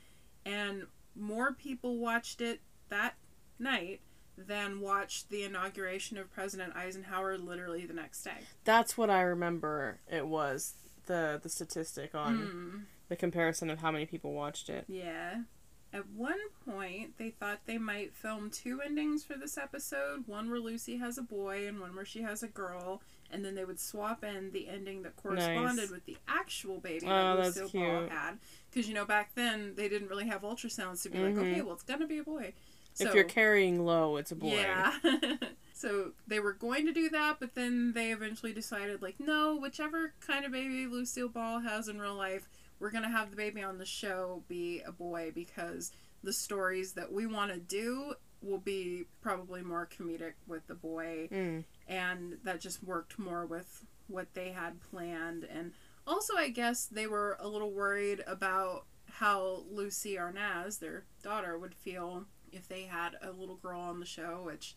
And 0.44 0.86
more 1.14 1.52
people 1.52 1.98
watched 1.98 2.40
it 2.40 2.60
that 2.88 3.14
night 3.58 4.00
than 4.36 4.80
watched 4.80 5.30
the 5.30 5.42
inauguration 5.42 6.16
of 6.16 6.32
President 6.32 6.74
Eisenhower 6.76 7.36
literally 7.36 7.84
the 7.86 7.92
next 7.94 8.22
day. 8.22 8.38
That's 8.64 8.96
what 8.96 9.10
I 9.10 9.22
remember. 9.22 9.98
It 10.10 10.26
was 10.28 10.74
the 11.06 11.40
the 11.42 11.48
statistic 11.48 12.14
on 12.14 12.36
Hmm. 12.38 12.78
the 13.08 13.16
comparison 13.16 13.68
of 13.70 13.80
how 13.80 13.90
many 13.90 14.06
people 14.06 14.32
watched 14.34 14.68
it. 14.70 14.84
Yeah. 14.86 15.42
At 15.92 16.06
one 16.10 16.38
point, 16.66 17.16
they 17.16 17.30
thought 17.30 17.60
they 17.64 17.78
might 17.78 18.12
film 18.12 18.50
two 18.50 18.80
endings 18.82 19.24
for 19.24 19.34
this 19.34 19.56
episode 19.56 20.24
one 20.26 20.50
where 20.50 20.60
Lucy 20.60 20.98
has 20.98 21.16
a 21.16 21.22
boy 21.22 21.66
and 21.66 21.80
one 21.80 21.96
where 21.96 22.04
she 22.04 22.20
has 22.22 22.42
a 22.42 22.46
girl, 22.48 23.00
and 23.32 23.42
then 23.42 23.54
they 23.54 23.64
would 23.64 23.80
swap 23.80 24.22
in 24.22 24.50
the 24.52 24.68
ending 24.68 25.02
that 25.04 25.16
corresponded 25.16 25.76
Nice. 25.76 25.90
with 25.90 26.04
the 26.04 26.18
actual 26.28 26.78
baby 26.78 27.06
Oh, 27.06 27.36
that 27.40 27.54
Ball 27.54 27.68
cute. 27.70 28.10
had. 28.10 28.38
Because, 28.70 28.86
you 28.86 28.94
know, 28.94 29.06
back 29.06 29.34
then 29.34 29.72
they 29.76 29.88
didn't 29.88 30.08
really 30.08 30.26
have 30.28 30.42
ultrasounds 30.42 31.02
to 31.04 31.08
be 31.08 31.18
like, 31.20 31.34
Mhm. 31.34 31.38
okay, 31.52 31.60
well, 31.62 31.72
it's 31.74 31.82
gonna 31.84 32.06
be 32.06 32.18
a 32.18 32.22
boy. 32.24 32.52
if 33.00 33.14
you're 33.14 33.22
carrying 33.24 33.84
low, 33.86 34.16
it's 34.16 34.32
a 34.32 34.34
boy. 34.36 34.54
Yeah. 34.56 34.92
so 35.72 36.10
they 36.26 36.40
were 36.40 36.52
going 36.52 36.84
to 36.84 36.92
do 36.92 37.08
that, 37.10 37.38
but 37.38 37.54
then 37.54 37.92
they 37.92 38.10
eventually 38.12 38.52
decided, 38.52 39.00
like, 39.00 39.20
no, 39.20 39.54
whichever 39.56 40.12
kind 40.20 40.44
of 40.44 40.50
baby 40.52 40.84
Lucille 40.86 41.28
Ball 41.28 41.60
has 41.60 41.88
in 41.88 42.00
real 42.00 42.16
life, 42.16 42.48
we're 42.80 42.90
going 42.90 43.04
to 43.04 43.10
have 43.10 43.30
the 43.30 43.36
baby 43.36 43.62
on 43.62 43.78
the 43.78 43.86
show 43.86 44.42
be 44.48 44.82
a 44.86 44.92
boy 44.92 45.32
because 45.34 45.92
the 46.22 46.32
stories 46.32 46.92
that 46.92 47.12
we 47.12 47.26
want 47.26 47.52
to 47.52 47.58
do 47.58 48.14
will 48.42 48.58
be 48.58 49.04
probably 49.20 49.62
more 49.62 49.88
comedic 49.98 50.34
with 50.46 50.66
the 50.66 50.74
boy. 50.74 51.28
Mm. 51.32 51.64
And 51.88 52.38
that 52.44 52.60
just 52.60 52.82
worked 52.82 53.18
more 53.18 53.46
with 53.46 53.84
what 54.06 54.34
they 54.34 54.50
had 54.50 54.80
planned. 54.80 55.44
And 55.44 55.72
also, 56.06 56.34
I 56.36 56.48
guess 56.48 56.86
they 56.86 57.06
were 57.06 57.36
a 57.40 57.48
little 57.48 57.72
worried 57.72 58.22
about 58.26 58.84
how 59.10 59.64
Lucy 59.70 60.14
Arnaz, 60.14 60.78
their 60.78 61.04
daughter, 61.22 61.58
would 61.58 61.74
feel 61.74 62.24
if 62.52 62.68
they 62.68 62.82
had 62.82 63.16
a 63.22 63.32
little 63.32 63.56
girl 63.56 63.80
on 63.80 64.00
the 64.00 64.06
show, 64.06 64.42
which 64.44 64.74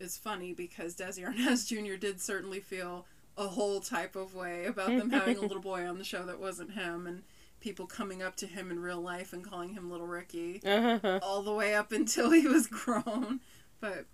is 0.00 0.16
funny 0.16 0.52
because 0.52 0.96
Desi 0.96 1.24
Arnaz 1.24 1.66
Jr. 1.68 1.96
did 1.96 2.20
certainly 2.20 2.60
feel 2.60 3.06
a 3.38 3.48
whole 3.48 3.80
type 3.80 4.16
of 4.16 4.34
way 4.34 4.66
about 4.66 4.88
them 4.88 5.08
having 5.10 5.38
a 5.38 5.40
little 5.40 5.60
boy 5.62 5.86
on 5.86 5.96
the 5.96 6.04
show 6.04 6.24
that 6.26 6.38
wasn't 6.40 6.72
him 6.72 7.06
and 7.06 7.22
people 7.60 7.86
coming 7.86 8.22
up 8.22 8.36
to 8.36 8.46
him 8.46 8.70
in 8.70 8.78
real 8.80 9.00
life 9.00 9.32
and 9.32 9.42
calling 9.48 9.70
him 9.74 9.90
little 9.90 10.06
Ricky 10.06 10.60
Uh-huh. 10.64 11.20
all 11.22 11.42
the 11.42 11.52
way 11.54 11.74
up 11.74 11.90
until 11.92 12.30
he 12.30 12.46
was 12.46 12.66
grown. 12.68 13.40
But 13.80 14.04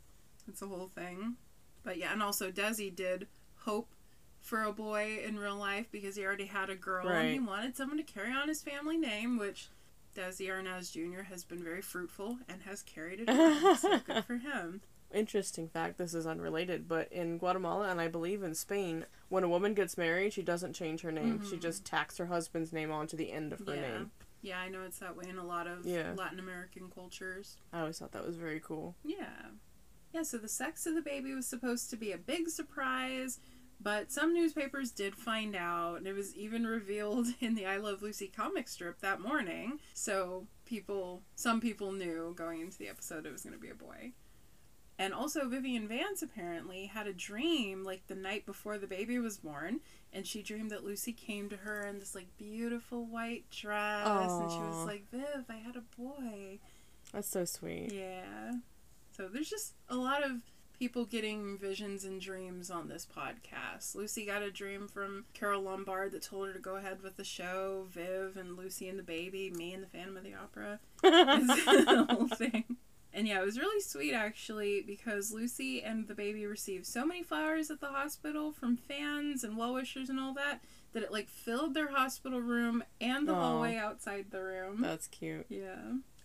it's 0.47 0.62
a 0.62 0.66
whole 0.66 0.90
thing. 0.95 1.35
But 1.83 1.97
yeah, 1.99 2.12
and 2.12 2.23
also 2.23 2.50
Desi 2.50 2.95
did 2.95 3.26
hope 3.61 3.95
for 4.40 4.62
a 4.62 4.73
boy 4.73 5.21
in 5.26 5.38
real 5.38 5.57
life 5.57 5.87
because 5.90 6.16
he 6.16 6.25
already 6.25 6.47
had 6.47 6.69
a 6.71 6.75
girl 6.76 7.09
and 7.09 7.31
he 7.33 7.40
wanted 7.40 7.76
someone 7.76 7.97
to 7.97 8.02
carry 8.02 8.31
on 8.33 8.47
his 8.49 8.62
family 8.62 8.99
name, 8.99 9.38
which 9.38 9.69
Desi 10.14 10.49
Arnaz 10.49 10.93
Jr. 10.93 11.23
has 11.23 11.45
been 11.45 11.64
very 11.64 11.81
fruitful 11.83 12.38
and 12.49 12.62
has 12.62 12.83
carried 12.83 13.21
it 13.21 13.28
on. 13.31 13.76
so 13.78 13.99
good 14.00 14.25
for 14.26 14.37
him. 14.37 14.83
Interesting 15.14 15.68
fact, 15.68 15.97
this 15.97 16.12
is 16.12 16.26
unrelated, 16.26 16.88
but 16.88 17.11
in 17.12 17.38
Guatemala 17.38 17.88
and 17.88 18.00
I 18.00 18.09
believe 18.09 18.42
in 18.42 18.54
Spain, 18.54 19.06
when 19.28 19.44
a 19.44 19.49
woman 19.49 19.73
gets 19.75 19.97
married, 19.97 20.33
she 20.33 20.42
doesn't 20.42 20.73
change 20.75 21.02
her 21.02 21.12
name. 21.12 21.42
She 21.44 21.56
Mhm. 21.56 21.61
just 21.61 21.85
tacks 21.85 22.18
her 22.18 22.26
husband's 22.26 22.73
name 22.73 22.90
onto 22.90 23.16
the 23.16 23.30
end 23.30 23.52
of 23.52 23.61
her 23.61 23.75
Yeah. 23.75 23.80
name. 23.80 24.11
Yeah, 24.42 24.59
I 24.61 24.68
know 24.68 24.83
it's 24.83 24.99
that 24.99 25.16
way 25.16 25.25
in 25.28 25.38
a 25.38 25.44
lot 25.47 25.66
of 25.66 25.87
Yeah. 25.87 26.12
Latin 26.16 26.38
American 26.40 26.90
cultures. 26.90 27.56
I 27.73 27.80
always 27.80 27.99
thought 27.99 28.12
that 28.12 28.26
was 28.26 28.37
very 28.37 28.61
cool. 28.61 28.97
Yeah. 29.04 29.50
Yeah, 30.12 30.23
so 30.23 30.37
the 30.37 30.49
sex 30.49 30.85
of 30.87 30.94
the 30.94 31.00
baby 31.02 31.33
was 31.33 31.47
supposed 31.47 31.90
to 31.90 31.97
be 31.97 32.12
a 32.12 32.18
big 32.18 32.49
surprise, 32.49 33.40
but 33.80 34.11
some 34.12 34.35
newspapers 34.35 34.90
did 34.90 35.16
find 35.16 35.54
out, 35.56 35.97
and 35.99 36.06
it 36.06 36.12
was 36.12 36.35
even 36.37 36.66
revealed 36.66 37.28
in 37.40 37.54
the 37.54 37.66
I 37.66 37.76
Love 37.78 38.02
Lucy 38.02 38.28
comic 38.28 38.68
strip 38.68 38.99
that 39.00 39.21
morning. 39.21 39.80
So 39.94 40.47
people, 40.64 41.23
some 41.37 41.61
people 41.61 41.92
knew 41.92 42.35
going 42.37 42.61
into 42.61 42.78
the 42.78 42.88
episode 42.88 43.26
it 43.26 43.33
was 43.33 43.42
going 43.42 43.54
to 43.54 43.59
be 43.61 43.71
a 43.71 43.75
boy. 43.75 44.12
And 44.99 45.13
also, 45.13 45.49
Vivian 45.49 45.89
Vance 45.89 46.23
apparently 46.23 46.87
had 46.87 47.07
a 47.09 47.13
dream 47.13 47.83
like 47.83 48.07
the 48.07 48.15
night 48.15 48.47
before 48.47 48.79
the 48.79 48.87
baby 48.87 49.19
was 49.19 49.39
born, 49.39 49.81
and 50.13 50.25
she 50.25 50.43
dreamed 50.43 50.71
that 50.71 50.85
Lucy 50.85 51.13
came 51.13 51.49
to 51.49 51.57
her 51.57 51.85
in 51.85 51.99
this 51.99 52.15
like 52.15 52.29
beautiful 52.39 53.05
white 53.05 53.51
dress, 53.51 54.07
and 54.07 54.51
she 54.51 54.59
was 54.59 54.87
like, 54.87 55.11
"Viv, 55.11 55.47
I 55.49 55.57
had 55.57 55.77
a 55.77 55.83
boy." 56.01 56.61
That's 57.13 57.29
so 57.29 57.45
sweet. 57.45 57.93
Yeah. 57.93 58.53
So 59.17 59.29
there's 59.29 59.51
just 59.51 59.75
a 59.89 59.97
lot 59.97 60.25
of 60.25 60.43
people 60.79 61.05
getting 61.05 61.57
visions 61.59 62.05
and 62.05 62.21
dreams 62.21 62.71
on 62.71 62.89
this 62.89 63.07
podcast. 63.07 63.95
Lucy 63.95 64.27
got 64.27 64.43
a 64.43 64.51
dream 64.51 64.89
from 64.89 65.25
Carole 65.33 65.63
Lombard 65.63 66.13
that 66.13 66.23
told 66.23 66.49
her 66.49 66.53
to 66.53 66.59
go 66.59 66.77
ahead 66.77 67.03
with 67.03 67.17
the 67.17 67.25
show. 67.25 67.87
Viv 67.91 68.37
and 68.37 68.57
Lucy 68.57 68.89
and 68.89 68.99
the 68.99 69.05
baby, 69.05 69.51
me 69.51 69.73
and 69.73 69.83
the 69.83 69.89
Phantom 69.89 70.17
of 70.17 70.25
the 70.25 70.35
Opera. 70.35 70.81
the 71.03 72.07
whole 72.11 72.29
thing. 72.29 72.77
And 73.16 73.28
yeah, 73.28 73.40
it 73.40 73.44
was 73.44 73.59
really 73.59 73.80
sweet 73.80 74.12
actually 74.12 74.83
because 74.85 75.33
Lucy 75.33 75.83
and 75.83 76.09
the 76.09 76.14
baby 76.14 76.47
received 76.47 76.85
so 76.85 77.06
many 77.06 77.23
flowers 77.23 77.71
at 77.71 77.80
the 77.80 77.87
hospital 77.87 78.50
from 78.52 78.76
fans 78.76 79.44
and 79.44 79.56
well 79.56 79.75
wishers 79.75 80.11
and 80.11 80.18
all 80.18 80.35
that 80.35 80.61
that 80.92 81.02
it 81.04 81.12
like 81.12 81.28
filled 81.28 81.75
their 81.75 81.88
hospital 81.92 82.40
room 82.40 82.83
and 83.00 83.28
the 83.28 83.33
Aw. 83.33 83.40
hallway 83.40 83.76
outside 83.76 84.26
the 84.30 84.42
room. 84.42 84.80
That's 84.83 85.06
cute. 85.06 85.47
Yeah. 85.49 85.76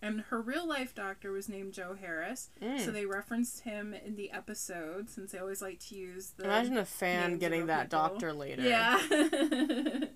And 0.02 0.22
her 0.30 0.42
real 0.42 0.66
life 0.68 0.96
doctor 0.96 1.32
was 1.32 1.48
named 1.50 1.74
Joe 1.74 1.96
Harris, 2.00 2.50
Mm. 2.62 2.84
so 2.86 2.90
they 2.92 3.06
referenced 3.06 3.62
him 3.62 3.94
in 3.94 4.16
the 4.16 4.32
episode 4.32 5.10
since 5.10 5.32
they 5.34 5.40
always 5.40 5.62
like 5.62 5.80
to 5.90 5.96
use 5.96 6.32
the 6.38 6.46
Imagine 6.46 6.78
a 6.78 6.86
fan 6.86 7.38
getting 7.38 7.66
that 7.68 7.90
people. 7.90 8.00
doctor 8.08 8.32
later. 8.34 8.62
Yeah. 8.64 8.98
the 9.10 10.10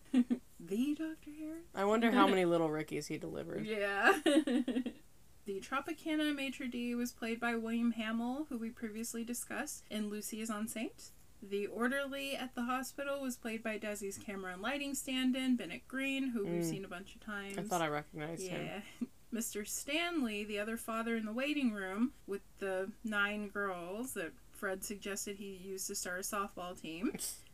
Dr. 0.96 1.32
Harris? 1.38 1.66
I 1.76 1.84
wonder 1.86 2.12
how 2.12 2.28
many 2.28 2.46
little 2.46 2.70
Rickies 2.70 3.08
he 3.08 3.18
delivered. 3.18 3.66
Yeah. 3.66 4.14
the 5.46 5.60
Tropicana 5.62 6.34
maitre 6.36 6.68
d' 6.68 6.96
was 6.96 7.12
played 7.12 7.40
by 7.40 7.56
William 7.56 7.92
Hamill, 7.92 8.46
who 8.50 8.58
we 8.58 8.70
previously 8.70 9.24
discussed 9.24 9.84
in 9.90 10.10
Lucy 10.10 10.40
is 10.42 10.50
Enceinte. 10.50 11.12
The 11.42 11.68
orderly 11.68 12.36
at 12.38 12.56
the 12.56 12.64
hospital 12.64 13.20
was 13.22 13.36
played 13.36 13.62
by 13.62 13.78
Desi's 13.78 14.18
camera 14.18 14.54
and 14.54 14.62
lighting 14.62 14.96
stand-in, 14.96 15.58
Bennett 15.58 15.86
Green, 15.90 16.30
who 16.30 16.46
we've 16.46 16.62
Mm. 16.64 16.70
seen 16.70 16.86
a 16.86 16.88
bunch 16.88 17.16
of 17.16 17.22
times. 17.22 17.58
I 17.58 17.64
thought 17.64 17.82
I 17.82 17.88
recognized 17.90 18.48
him. 18.48 18.66
Yeah. 18.66 19.08
Mr. 19.34 19.68
Stanley, 19.68 20.44
the 20.46 20.60
other 20.60 20.78
father 20.78 21.18
in 21.18 21.26
the 21.26 21.34
waiting 21.34 21.72
room 21.74 22.14
with 22.28 22.44
the 22.60 22.92
nine 23.04 23.50
girls 23.50 24.14
that 24.14 24.32
Fred 24.52 24.84
suggested 24.86 25.36
he 25.38 25.48
use 25.62 25.88
to 25.88 25.96
start 25.96 26.20
a 26.20 26.24
softball 26.24 26.80
team. 26.80 27.12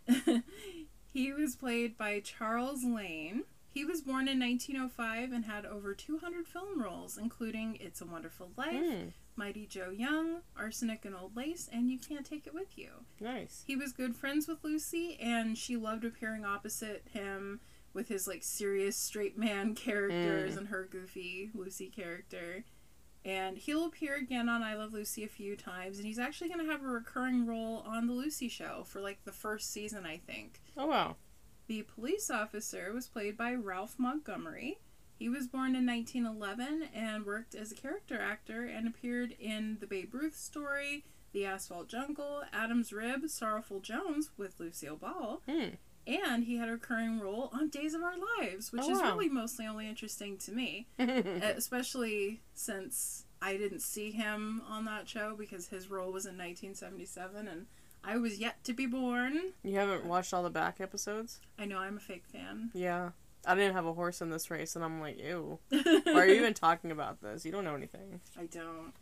he 1.13 1.33
was 1.33 1.55
played 1.55 1.97
by 1.97 2.19
Charles 2.19 2.83
Lane. 2.83 3.43
He 3.71 3.85
was 3.85 4.01
born 4.01 4.27
in 4.27 4.39
1905 4.39 5.31
and 5.31 5.45
had 5.45 5.65
over 5.65 5.93
200 5.93 6.47
film 6.47 6.81
roles, 6.81 7.17
including 7.17 7.77
It's 7.79 8.01
a 8.01 8.05
Wonderful 8.05 8.51
Life, 8.57 8.73
Mm, 8.73 9.13
Mighty 9.35 9.65
Joe 9.67 9.91
Young, 9.91 10.41
Arsenic 10.57 11.05
and 11.05 11.15
Old 11.15 11.35
Lace, 11.35 11.69
and 11.71 11.89
You 11.89 11.99
Can't 11.99 12.25
Take 12.25 12.47
It 12.47 12.53
With 12.53 12.77
You. 12.77 12.89
nice. 13.19 13.63
He 13.67 13.75
was 13.75 13.93
good 13.93 14.15
friends 14.15 14.47
with 14.47 14.63
Lucy, 14.63 15.17
and 15.21 15.57
she 15.57 15.77
loved 15.77 16.03
appearing 16.03 16.45
opposite 16.45 17.05
him 17.13 17.59
with 17.93 18.07
his 18.07 18.27
like 18.27 18.43
serious 18.43 18.97
straight 18.97 19.37
man 19.37 19.75
characters 19.75 20.55
Mm. 20.55 20.57
and 20.57 20.67
her 20.69 20.87
goofy 20.89 21.51
Lucy 21.53 21.89
character. 21.89 22.63
And 23.25 23.57
he'll 23.57 23.85
appear 23.85 24.15
again 24.15 24.47
on 24.49 24.63
I 24.63 24.75
Love 24.75 24.93
Lucy 24.93 25.23
a 25.23 25.27
few 25.27 25.55
times, 25.57 25.97
and 25.97 26.07
he's 26.07 26.19
actually 26.19 26.47
going 26.49 26.65
to 26.65 26.71
have 26.71 26.83
a 26.83 26.87
recurring 26.87 27.45
role 27.45 27.83
on 27.85 28.07
the 28.07 28.13
Lucy 28.13 28.47
show 28.47 28.83
for 28.85 29.01
like 29.01 29.23
the 29.25 29.31
first 29.31 29.71
season, 29.71 30.05
I 30.05 30.17
think. 30.17 30.61
Oh 30.77 30.87
wow. 30.87 31.17
The 31.69 31.83
police 31.83 32.31
officer 32.31 32.91
was 32.93 33.07
played 33.07 33.37
by 33.37 33.53
Ralph 33.53 33.93
Montgomery. 33.99 34.79
He 35.19 35.29
was 35.29 35.45
born 35.47 35.75
in 35.75 35.85
1911 35.85 36.89
and 36.95 37.27
worked 37.27 37.53
as 37.53 37.71
a 37.71 37.75
character 37.75 38.19
actor 38.19 38.65
and 38.65 38.87
appeared 38.87 39.35
in 39.39 39.77
The 39.79 39.85
Babe 39.85 40.15
Ruth 40.15 40.35
Story, 40.35 41.05
The 41.31 41.45
Asphalt 41.45 41.87
Jungle, 41.87 42.41
Adam's 42.51 42.91
Rib, 42.91 43.29
Sorrowful 43.29 43.81
Jones 43.81 44.31
with 44.35 44.59
Lucille 44.59 44.95
Ball, 44.95 45.43
Hmm. 45.47 45.75
and 46.07 46.45
he 46.45 46.57
had 46.57 46.69
a 46.69 46.71
recurring 46.71 47.19
role 47.19 47.51
on 47.53 47.69
Days 47.69 47.93
of 47.93 48.01
Our 48.01 48.15
Lives, 48.39 48.71
which 48.71 48.81
Oh, 48.85 48.89
is 48.89 48.97
wow. 48.99 49.11
really 49.11 49.29
mostly 49.29 49.67
only 49.67 49.87
interesting 49.87 50.39
to 50.39 50.51
me, 50.51 50.87
especially 50.97 52.41
since 52.55 53.25
I 53.43 53.57
didn't 53.57 53.81
see 53.83 54.09
him 54.09 54.63
on 54.67 54.85
that 54.85 55.07
show 55.07 55.35
because 55.37 55.67
his 55.67 55.87
role 55.91 56.11
was 56.11 56.25
in 56.25 56.35
1977 56.35 57.47
and 57.47 57.67
I 58.03 58.17
was 58.17 58.39
yet 58.39 58.63
to 58.63 58.73
be 58.73 58.85
born. 58.85 59.53
you 59.63 59.75
haven't 59.75 60.05
watched 60.05 60.33
all 60.33 60.43
the 60.43 60.49
back 60.49 60.79
episodes? 60.79 61.39
I 61.57 61.65
know 61.65 61.77
I'm 61.79 61.97
a 61.97 61.99
fake 61.99 62.25
fan. 62.25 62.71
Yeah. 62.73 63.09
I 63.45 63.55
didn't 63.55 63.73
have 63.75 63.85
a 63.85 63.93
horse 63.93 64.21
in 64.21 64.29
this 64.29 64.51
race, 64.51 64.75
and 64.75 64.83
I'm 64.83 64.99
like, 64.99 65.17
ew. 65.17 65.59
Why 65.69 66.13
are 66.13 66.25
you 66.27 66.35
even 66.35 66.53
talking 66.53 66.91
about 66.91 67.21
this? 67.21 67.45
You 67.45 67.51
don't 67.51 67.63
know 67.63 67.75
anything. 67.75 68.19
I 68.37 68.45
don't. 68.45 68.93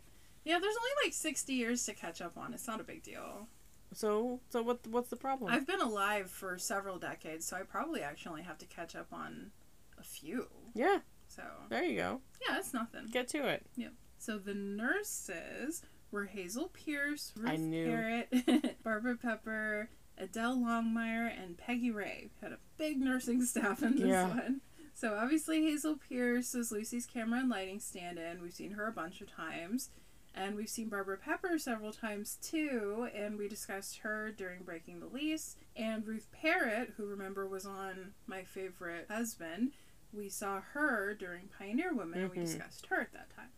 Yeah, 0.44 0.60
there's 0.60 0.76
only 0.78 0.92
like 1.08 1.14
60 1.14 1.54
years 1.54 1.84
to 1.86 1.94
catch 1.94 2.22
up 2.22 2.38
on. 2.38 2.54
It's 2.54 2.68
not 2.68 2.80
a 2.80 2.84
big 2.84 3.02
deal. 3.04 3.48
So, 3.94 4.40
so 4.50 4.62
what? 4.62 4.86
What's 4.88 5.10
the 5.10 5.16
problem? 5.16 5.52
I've 5.52 5.66
been 5.66 5.82
alive 5.82 6.30
for 6.30 6.58
several 6.58 7.00
decades, 7.00 7.46
so 7.46 7.58
I 7.58 7.62
probably 7.62 8.02
actually 8.02 8.30
only 8.32 8.42
have 8.44 8.58
to 8.60 8.66
catch 8.66 8.96
up 8.96 9.08
on 9.12 9.52
a 10.00 10.04
few. 10.04 10.48
yeah, 10.76 11.00
So, 11.28 11.42
there 11.70 11.84
you 11.84 11.98
go. 11.98 12.22
yeah, 12.48 12.58
it's 12.60 12.74
nothing. 12.74 13.08
Get 13.12 13.28
to 13.30 13.48
it. 13.48 13.66
Yep. 13.76 13.94
So 14.20 14.38
the 14.38 14.54
nurses 14.54 15.82
were 16.12 16.26
Hazel 16.26 16.70
Pierce, 16.70 17.34
Ruth. 17.36 17.60
Perrott, 17.60 18.76
Barbara 18.84 19.18
Pepper, 19.18 19.90
Adele 20.18 20.58
Longmire, 20.58 21.32
and 21.42 21.58
Peggy 21.58 21.92
Rea. 21.92 22.30
Had 22.42 22.54
a 22.54 22.60
big 22.78 23.00
nursing 23.00 23.44
staff 23.44 23.84
in 23.84 23.96
this 23.96 24.08
Yeah. 24.08 24.30
one. 24.30 24.62
So 24.94 25.16
obviously 25.16 25.62
Hazel 25.62 25.98
Pierce 25.98 26.56
is 26.56 26.72
Lucy's 26.72 27.06
camera 27.06 27.42
and 27.42 27.50
lighting 27.50 27.80
stand-in. 27.80 28.42
We've 28.42 28.54
seen 28.54 28.72
her 28.72 28.88
a 28.88 28.92
bunch 28.92 29.22
of 29.22 29.32
times. 29.32 29.90
And 30.34 30.56
we've 30.56 30.70
seen 30.70 30.90
Barbara 30.90 31.18
Pepper 31.18 31.58
several 31.58 31.92
times 31.92 32.38
too, 32.44 33.10
and 33.16 33.40
we 33.40 33.48
discussed 33.48 34.00
her 34.00 34.32
during 34.32 34.62
Breaking 34.62 35.00
the 35.00 35.08
Lease. 35.08 35.56
And 35.76 36.06
Ruth 36.06 36.28
Perrott, 36.32 36.94
who 36.96 37.08
remember 37.08 37.48
was 37.48 37.66
on 37.66 38.14
My 38.28 38.44
Favorite 38.44 39.08
Husband, 39.10 39.72
we 40.14 40.30
saw 40.30 40.62
her 40.74 41.16
during 41.16 41.50
Pioneer 41.58 41.94
Women, 41.94 42.22
and 42.22 42.30
we 42.30 42.38
mm-hmm. 42.38 42.46
discussed 42.46 42.86
her 42.88 43.02
at 43.02 43.14
that 43.14 43.36
time. 43.36 43.50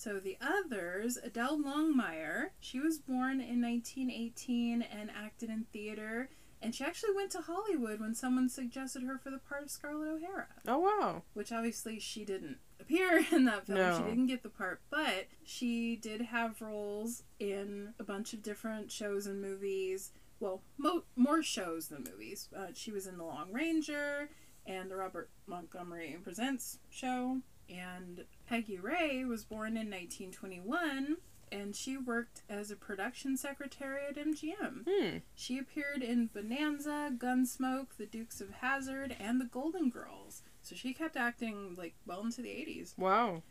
So 0.00 0.18
the 0.18 0.38
others, 0.40 1.18
Adele 1.22 1.58
Longmire, 1.60 2.50
she 2.58 2.80
was 2.80 2.96
born 2.98 3.40
in 3.42 3.60
1918 3.60 4.80
and 4.80 5.10
acted 5.10 5.50
in 5.50 5.66
theater, 5.74 6.30
and 6.62 6.74
she 6.74 6.82
actually 6.84 7.14
went 7.14 7.30
to 7.32 7.42
Hollywood 7.42 8.00
when 8.00 8.14
someone 8.14 8.48
suggested 8.48 9.02
her 9.02 9.18
for 9.18 9.28
the 9.30 9.36
part 9.38 9.62
of 9.62 9.70
Scarlett 9.70 10.08
O'Hara 10.08 10.46
Oh 10.66 10.78
wow. 10.78 11.22
which 11.34 11.52
obviously 11.52 11.98
she 12.00 12.24
didn't 12.24 12.56
appear 12.80 13.22
in 13.32 13.44
that 13.44 13.66
film. 13.66 13.78
No. 13.78 13.98
She 13.98 14.04
didn't 14.04 14.26
get 14.28 14.42
the 14.42 14.48
part, 14.48 14.80
but 14.88 15.26
she 15.44 15.96
did 15.96 16.22
have 16.22 16.62
roles 16.62 17.24
in 17.38 17.92
a 17.98 18.02
bunch 18.04 18.32
of 18.32 18.42
different 18.42 18.90
shows 18.90 19.26
and 19.26 19.42
movies. 19.42 20.12
Well, 20.38 20.62
mo- 20.78 21.04
more 21.14 21.42
shows 21.42 21.88
than 21.88 22.04
movies. 22.10 22.48
Uh, 22.56 22.68
she 22.72 22.90
was 22.90 23.06
in 23.06 23.18
The 23.18 23.24
Lone 23.24 23.52
Ranger 23.52 24.30
and 24.64 24.90
the 24.90 24.96
Robert 24.96 25.28
Montgomery 25.46 26.16
Presents 26.22 26.78
show. 26.88 27.40
And 27.68 28.24
Peggy 28.50 28.80
Rea 28.80 29.24
was 29.24 29.44
born 29.44 29.76
in 29.76 29.88
1921 29.88 31.18
and 31.52 31.76
she 31.76 31.96
worked 31.96 32.42
as 32.48 32.72
a 32.72 32.76
production 32.76 33.36
secretary 33.36 34.00
at 34.08 34.16
MGM. 34.16 34.84
Hmm. 34.88 35.16
She 35.36 35.56
appeared 35.56 36.02
in 36.02 36.30
Bonanza, 36.34 37.12
Gunsmoke, 37.16 37.96
The 37.96 38.06
Dukes 38.06 38.40
of 38.40 38.50
Hazzard, 38.54 39.16
and 39.20 39.40
The 39.40 39.44
Golden 39.44 39.88
Girls. 39.88 40.42
So 40.62 40.74
she 40.74 40.92
kept 40.92 41.16
acting 41.16 41.76
like 41.78 41.94
well 42.06 42.22
into 42.22 42.42
the 42.42 42.48
80s. 42.48 42.98
Wow. 42.98 43.42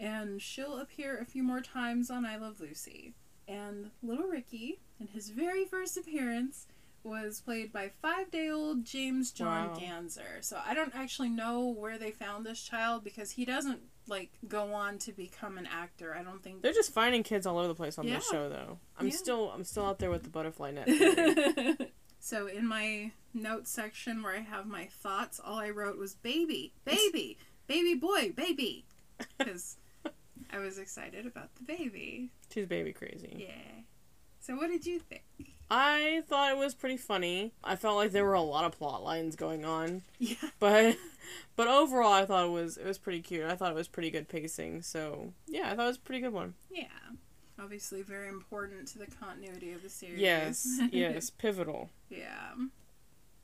And 0.00 0.42
she'll 0.42 0.78
appear 0.78 1.18
a 1.18 1.24
few 1.24 1.44
more 1.44 1.60
times 1.60 2.10
on 2.10 2.26
I 2.26 2.36
Love 2.36 2.60
Lucy. 2.60 3.14
And 3.46 3.92
Little 4.02 4.26
Ricky, 4.26 4.80
in 5.00 5.06
his 5.06 5.30
very 5.30 5.64
first 5.64 5.96
appearance, 5.96 6.66
was 7.04 7.40
played 7.40 7.72
by 7.72 7.90
five 8.02 8.30
day 8.32 8.50
old 8.50 8.84
James 8.84 9.30
John 9.30 9.68
Wow. 9.68 9.76
Ganzer. 9.76 10.42
So 10.42 10.60
I 10.64 10.74
don't 10.74 10.94
actually 10.96 11.30
know 11.30 11.68
where 11.68 11.96
they 11.96 12.10
found 12.10 12.44
this 12.44 12.62
child 12.62 13.04
because 13.04 13.32
he 13.32 13.44
doesn't 13.44 13.82
like 14.08 14.30
go 14.48 14.72
on 14.74 14.98
to 14.98 15.12
become 15.12 15.58
an 15.58 15.66
actor. 15.66 16.14
I 16.14 16.22
don't 16.22 16.42
think 16.42 16.62
They're 16.62 16.72
just 16.72 16.92
finding 16.92 17.22
kids 17.22 17.46
all 17.46 17.58
over 17.58 17.68
the 17.68 17.74
place 17.74 17.98
on 17.98 18.06
this 18.06 18.26
show, 18.28 18.48
though. 18.48 18.78
I'm 18.98 19.06
Yeah. 19.08 19.12
still 19.14 19.50
I'm 19.50 19.64
still 19.64 19.84
out 19.86 19.98
there 19.98 20.10
with 20.10 20.22
the 20.24 20.30
butterfly 20.30 20.70
net. 20.72 21.90
so 22.20 22.46
in 22.46 22.66
my 22.66 23.12
notes 23.34 23.70
section 23.70 24.22
where 24.22 24.34
I 24.34 24.40
have 24.40 24.66
my 24.66 24.86
thoughts, 24.86 25.40
all 25.44 25.58
I 25.58 25.70
wrote 25.70 25.98
was 25.98 26.14
baby, 26.14 26.72
baby, 26.84 27.38
baby 27.66 27.94
boy, 27.94 28.32
baby. 28.34 28.84
Because 29.36 29.76
I 30.52 30.58
was 30.58 30.78
excited 30.78 31.26
about 31.26 31.54
the 31.56 31.64
baby. 31.64 32.30
She's 32.54 32.66
baby 32.66 32.92
crazy. 32.92 33.34
Yeah. 33.48 33.82
So 34.40 34.54
what 34.54 34.68
did 34.68 34.86
you 34.86 35.00
think? 35.00 35.24
I 35.70 36.22
thought 36.28 36.52
it 36.52 36.56
was 36.58 36.74
pretty 36.74 36.96
funny. 36.96 37.52
I 37.62 37.76
felt 37.76 37.96
like 37.96 38.12
there 38.12 38.24
were 38.24 38.34
a 38.34 38.40
lot 38.42 38.64
of 38.64 38.72
plot 38.78 39.02
lines 39.02 39.36
going 39.36 39.64
on, 39.64 40.02
Yeah. 40.18 40.36
but 40.58 40.96
but 41.56 41.68
overall, 41.68 42.12
I 42.12 42.24
thought 42.24 42.46
it 42.46 42.50
was 42.50 42.76
it 42.78 42.86
was 42.86 42.98
pretty 42.98 43.20
cute. 43.20 43.44
I 43.44 43.54
thought 43.54 43.70
it 43.72 43.74
was 43.76 43.88
pretty 43.88 44.10
good 44.10 44.28
pacing. 44.28 44.82
So 44.82 45.32
yeah, 45.46 45.70
I 45.70 45.76
thought 45.76 45.84
it 45.84 45.88
was 45.88 45.96
a 45.96 46.00
pretty 46.00 46.22
good 46.22 46.32
one. 46.32 46.54
Yeah. 46.70 46.86
Obviously 47.60 48.02
very 48.02 48.28
important 48.28 48.86
to 48.88 48.98
the 48.98 49.06
continuity 49.06 49.72
of 49.72 49.82
the 49.82 49.88
series. 49.90 50.20
Yes, 50.20 50.80
yes, 50.92 51.28
pivotal. 51.30 51.90
Yeah. 52.08 52.52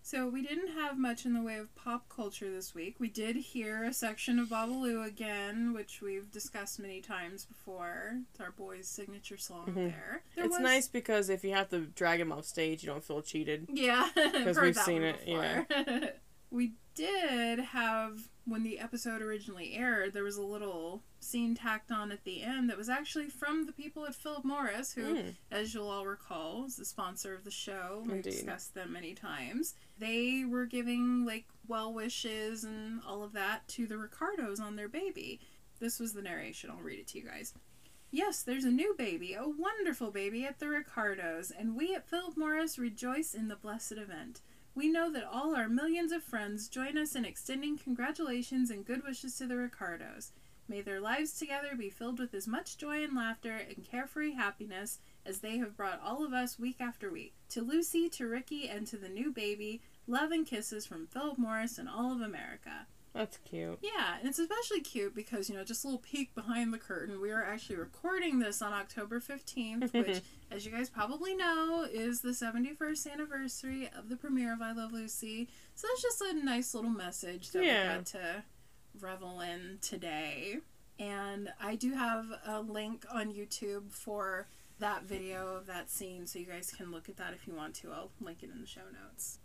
So 0.06 0.28
we 0.28 0.42
didn't 0.42 0.68
have 0.74 0.98
much 0.98 1.24
in 1.24 1.32
the 1.32 1.40
way 1.40 1.56
of 1.56 1.74
pop 1.76 2.10
culture 2.10 2.50
this 2.50 2.74
week. 2.74 2.96
We 2.98 3.08
did 3.08 3.36
hear 3.36 3.84
a 3.84 3.92
section 3.94 4.38
of 4.38 4.48
Babalu 4.48 5.02
again, 5.06 5.72
which 5.72 6.02
we've 6.02 6.30
discussed 6.30 6.78
many 6.78 7.00
times 7.00 7.46
before. 7.46 8.18
It's 8.30 8.38
our 8.38 8.50
boy's 8.50 8.86
signature 8.86 9.38
song 9.38 9.68
Mhm. 9.68 9.74
there. 9.74 10.22
There 10.36 10.44
it's 10.44 10.52
was- 10.56 10.60
nice 10.60 10.88
because 10.88 11.30
if 11.30 11.42
you 11.42 11.52
have 11.52 11.70
to 11.70 11.86
drag 11.86 12.20
him 12.20 12.32
off 12.32 12.44
stage, 12.44 12.82
you 12.82 12.86
don't 12.90 13.02
feel 13.02 13.22
cheated. 13.22 13.66
Yeah, 13.72 14.10
because 14.14 14.58
we've 14.58 14.76
seen 14.76 15.02
it, 15.02 15.20
yeah. 15.26 15.64
we 16.54 16.74
did 16.94 17.58
have 17.58 18.28
when 18.46 18.62
the 18.62 18.78
episode 18.78 19.20
originally 19.22 19.74
aired, 19.74 20.12
there 20.12 20.22
was 20.22 20.36
a 20.36 20.42
little 20.42 21.02
scene 21.18 21.54
tacked 21.54 21.90
on 21.90 22.12
at 22.12 22.22
the 22.24 22.42
end 22.42 22.68
that 22.70 22.76
was 22.76 22.88
actually 22.88 23.28
from 23.28 23.66
the 23.66 23.72
people 23.72 24.06
at 24.06 24.14
Philip 24.14 24.44
Morris, 24.44 24.92
who, 24.92 25.14
Mm. 25.16 25.34
as 25.50 25.72
you'll 25.74 25.88
all 25.88 26.06
recall, 26.06 26.64
is 26.66 26.76
the 26.76 26.84
sponsor 26.84 27.34
of 27.34 27.42
the 27.44 27.50
show. 27.50 28.02
We've 28.04 28.16
Indeed. 28.16 28.30
discussed 28.30 28.74
them 28.74 28.92
many 28.92 29.14
times. 29.14 29.74
They 29.98 30.44
were 30.44 30.66
giving 30.66 31.24
like 31.24 31.46
well 31.66 31.92
wishes 31.92 32.64
and 32.64 33.00
all 33.06 33.22
of 33.24 33.32
that 33.32 33.66
to 33.68 33.86
the 33.86 33.96
Ricardos 33.98 34.60
on 34.60 34.76
their 34.76 34.88
baby. 34.88 35.40
This 35.80 35.98
was 35.98 36.12
the 36.12 36.22
narration. 36.22 36.70
I'll 36.70 36.76
read 36.76 37.00
it 37.00 37.08
to 37.08 37.18
you 37.18 37.24
guys. 37.24 37.54
Yes, 38.10 38.42
there's 38.42 38.64
a 38.64 38.70
new 38.70 38.94
baby, 38.96 39.34
a 39.34 39.48
wonderful 39.48 40.12
baby 40.12 40.44
at 40.44 40.60
the 40.60 40.68
Ricardos, 40.68 41.50
and 41.50 41.74
we 41.74 41.94
at 41.96 42.06
Philip 42.08 42.36
Morris 42.36 42.78
rejoice 42.78 43.34
in 43.34 43.48
the 43.48 43.56
blessed 43.56 43.92
event. 43.92 44.40
We 44.76 44.88
know 44.88 45.08
that 45.12 45.28
all 45.30 45.54
our 45.54 45.68
millions 45.68 46.10
of 46.10 46.24
friends 46.24 46.68
join 46.68 46.98
us 46.98 47.14
in 47.14 47.24
extending 47.24 47.78
congratulations 47.78 48.70
and 48.70 48.84
good 48.84 49.04
wishes 49.04 49.36
to 49.38 49.46
the 49.46 49.56
Ricardos. 49.56 50.32
May 50.66 50.80
their 50.80 51.00
lives 51.00 51.38
together 51.38 51.76
be 51.76 51.90
filled 51.90 52.18
with 52.18 52.34
as 52.34 52.48
much 52.48 52.76
joy 52.76 53.04
and 53.04 53.14
laughter 53.14 53.52
and 53.52 53.84
carefree 53.84 54.32
happiness 54.32 54.98
as 55.24 55.38
they 55.38 55.58
have 55.58 55.76
brought 55.76 56.00
all 56.02 56.24
of 56.24 56.32
us 56.32 56.58
week 56.58 56.80
after 56.80 57.08
week. 57.08 57.34
To 57.50 57.62
Lucy, 57.62 58.08
to 58.10 58.26
Ricky, 58.26 58.68
and 58.68 58.84
to 58.88 58.96
the 58.96 59.08
new 59.08 59.30
baby, 59.30 59.80
love 60.08 60.32
and 60.32 60.44
kisses 60.44 60.86
from 60.86 61.06
Philip 61.06 61.38
Morris 61.38 61.78
and 61.78 61.88
all 61.88 62.12
of 62.12 62.20
America. 62.20 62.86
That's 63.14 63.36
cute. 63.38 63.78
Yeah, 63.80 64.18
and 64.18 64.28
it's 64.28 64.40
especially 64.40 64.80
cute 64.80 65.14
because, 65.14 65.48
you 65.48 65.54
know, 65.56 65.62
just 65.62 65.84
a 65.84 65.86
little 65.86 66.00
peek 66.00 66.34
behind 66.34 66.74
the 66.74 66.78
curtain. 66.78 67.20
We 67.20 67.30
are 67.30 67.44
actually 67.44 67.76
recording 67.76 68.40
this 68.40 68.60
on 68.60 68.72
October 68.72 69.20
15th, 69.20 69.92
which, 70.06 70.20
as 70.50 70.66
you 70.66 70.72
guys 70.72 70.90
probably 70.90 71.34
know, 71.36 71.86
is 71.90 72.22
the 72.22 72.30
71st 72.30 73.12
anniversary 73.12 73.88
of 73.96 74.08
the 74.08 74.16
premiere 74.16 74.52
of 74.52 74.60
I 74.60 74.72
Love 74.72 74.92
Lucy. 74.92 75.48
So 75.76 75.86
that's 75.86 76.02
just 76.02 76.20
a 76.22 76.44
nice 76.44 76.74
little 76.74 76.90
message 76.90 77.52
that 77.52 77.62
Yeah. 77.64 77.92
we 77.92 77.94
got 77.98 78.06
to 78.06 78.42
revel 79.00 79.40
in 79.40 79.78
today. 79.80 80.56
And 80.98 81.50
I 81.60 81.76
do 81.76 81.92
have 81.94 82.26
a 82.44 82.60
link 82.60 83.04
on 83.12 83.32
YouTube 83.32 83.92
for 83.92 84.48
that 84.80 85.04
video 85.04 85.54
of 85.56 85.66
that 85.66 85.88
scene, 85.88 86.26
so 86.26 86.40
you 86.40 86.46
guys 86.46 86.72
can 86.76 86.90
look 86.90 87.08
at 87.08 87.16
that 87.18 87.32
if 87.32 87.46
you 87.46 87.54
want 87.54 87.74
to. 87.76 87.92
I'll 87.92 88.10
link 88.20 88.42
it 88.42 88.50
in 88.52 88.60
the 88.60 88.66
show 88.66 88.80
notes. 89.04 89.38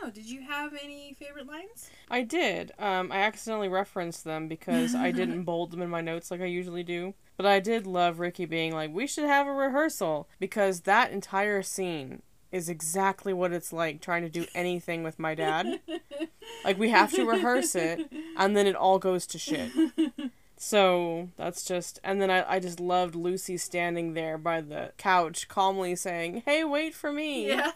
Oh, 0.00 0.10
did 0.10 0.28
you 0.28 0.42
have 0.42 0.72
any 0.82 1.14
favorite 1.18 1.46
lines? 1.46 1.90
I 2.10 2.22
did. 2.22 2.72
Um, 2.78 3.12
I 3.12 3.18
accidentally 3.18 3.68
referenced 3.68 4.24
them 4.24 4.48
because 4.48 4.94
I 4.94 5.10
didn't 5.10 5.42
bold 5.44 5.70
them 5.70 5.82
in 5.82 5.90
my 5.90 6.00
notes 6.00 6.30
like 6.30 6.40
I 6.40 6.46
usually 6.46 6.82
do. 6.82 7.14
But 7.36 7.46
I 7.46 7.60
did 7.60 7.86
love 7.86 8.20
Ricky 8.20 8.44
being 8.44 8.72
like, 8.72 8.92
"We 8.92 9.06
should 9.06 9.24
have 9.24 9.46
a 9.46 9.52
rehearsal," 9.52 10.28
because 10.38 10.82
that 10.82 11.10
entire 11.12 11.62
scene 11.62 12.22
is 12.52 12.68
exactly 12.68 13.32
what 13.32 13.52
it's 13.52 13.72
like 13.72 14.00
trying 14.00 14.22
to 14.22 14.28
do 14.28 14.46
anything 14.54 15.02
with 15.02 15.18
my 15.18 15.34
dad. 15.34 15.80
Like 16.64 16.78
we 16.78 16.90
have 16.90 17.10
to 17.12 17.24
rehearse 17.24 17.74
it, 17.74 18.12
and 18.36 18.56
then 18.56 18.66
it 18.68 18.76
all 18.76 18.98
goes 18.98 19.26
to 19.28 19.38
shit. 19.38 19.70
So 20.56 21.30
that's 21.36 21.64
just, 21.64 21.98
and 22.04 22.22
then 22.22 22.30
I, 22.30 22.48
I 22.48 22.60
just 22.60 22.78
loved 22.78 23.16
Lucy 23.16 23.56
standing 23.56 24.14
there 24.14 24.38
by 24.38 24.60
the 24.60 24.92
couch 24.96 25.48
calmly 25.48 25.96
saying, 25.96 26.42
Hey, 26.44 26.62
wait 26.62 26.94
for 26.94 27.10
me. 27.12 27.48
Yeah. 27.48 27.72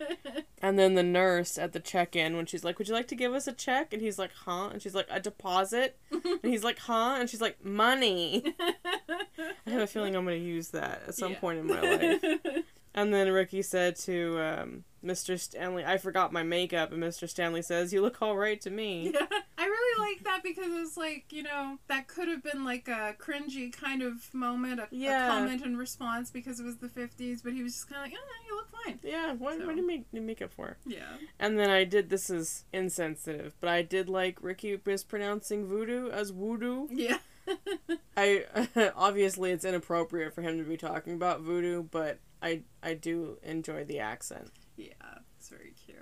And 0.64 0.78
then 0.78 0.94
the 0.94 1.02
nurse 1.02 1.58
at 1.58 1.72
the 1.72 1.80
check 1.80 2.14
in, 2.14 2.36
when 2.36 2.46
she's 2.46 2.62
like, 2.62 2.78
Would 2.78 2.86
you 2.88 2.94
like 2.94 3.08
to 3.08 3.16
give 3.16 3.34
us 3.34 3.48
a 3.48 3.52
check? 3.52 3.92
And 3.92 4.00
he's 4.00 4.18
like, 4.18 4.30
Huh? 4.46 4.68
And 4.72 4.80
she's 4.80 4.94
like, 4.94 5.08
A 5.10 5.18
deposit? 5.20 5.98
And 6.12 6.40
he's 6.52 6.62
like, 6.64 6.78
Huh? 6.78 7.16
And 7.18 7.28
she's 7.28 7.40
like, 7.40 7.64
Money. 7.64 8.54
I 9.66 9.70
have 9.70 9.82
a 9.82 9.86
feeling 9.86 10.14
I'm 10.14 10.24
going 10.24 10.40
to 10.40 10.46
use 10.46 10.68
that 10.68 11.02
at 11.08 11.14
some 11.16 11.32
Yeah. 11.32 11.38
point 11.38 11.58
in 11.58 11.66
my 11.66 11.80
life. 11.80 12.24
And 12.94 13.12
then 13.14 13.30
Ricky 13.30 13.62
said 13.62 13.96
to 14.00 14.38
um, 14.38 14.84
Mr. 15.02 15.40
Stanley, 15.40 15.82
I 15.82 15.96
forgot 15.96 16.30
my 16.30 16.42
makeup. 16.42 16.92
And 16.92 17.02
Mr. 17.02 17.26
Stanley 17.26 17.62
says, 17.62 17.90
You 17.90 18.02
look 18.02 18.20
all 18.20 18.36
right 18.36 18.60
to 18.60 18.68
me. 18.70 19.14
Really 19.98 20.14
like 20.14 20.24
that 20.24 20.42
because 20.42 20.72
it's 20.72 20.96
like 20.96 21.26
you 21.30 21.42
know 21.42 21.78
that 21.88 22.08
could 22.08 22.28
have 22.28 22.42
been 22.42 22.64
like 22.64 22.88
a 22.88 23.14
cringy 23.18 23.72
kind 23.72 24.02
of 24.02 24.32
moment, 24.34 24.80
a, 24.80 24.88
Yeah. 24.90 25.26
a 25.26 25.28
comment 25.30 25.64
and 25.64 25.78
response 25.78 26.30
because 26.30 26.60
it 26.60 26.64
was 26.64 26.78
the 26.78 26.88
fifties, 26.88 27.42
but 27.42 27.52
he 27.52 27.62
was 27.62 27.74
just 27.74 27.88
kind 27.88 28.04
of 28.06 28.10
like, 28.12 28.18
oh, 28.20 28.24
no, 28.24 28.46
you 28.48 28.56
look 28.56 28.70
fine. 28.84 29.00
Yeah, 29.02 29.32
what, 29.34 29.58
So- 29.58 29.66
what 29.66 29.74
do 29.76 29.80
you 29.80 29.86
make, 29.86 30.04
you 30.12 30.20
make 30.20 30.40
up 30.42 30.52
for? 30.52 30.76
Yeah. 30.86 31.16
And 31.38 31.58
then 31.58 31.70
I 31.70 31.84
did, 31.84 32.08
this 32.10 32.30
is 32.30 32.64
insensitive, 32.72 33.54
but 33.60 33.68
I 33.68 33.82
did 33.82 34.08
like 34.08 34.42
Ricky 34.42 34.78
mispronouncing 34.84 35.66
voodoo 35.66 36.10
as 36.10 36.30
voodoo. 36.30 36.88
Yeah. 36.90 37.18
I 38.16 38.44
obviously 38.96 39.50
it's 39.50 39.64
inappropriate 39.64 40.34
for 40.34 40.42
him 40.42 40.58
to 40.58 40.64
be 40.64 40.76
talking 40.76 41.14
about 41.14 41.40
voodoo, 41.40 41.82
but 41.82 42.20
I 42.40 42.62
I 42.82 42.94
do 42.94 43.38
enjoy 43.42 43.84
the 43.84 43.98
accent. 43.98 44.50
yeah, 44.76 44.92
it's 45.38 45.48
very 45.48 45.72
cute. 45.84 45.98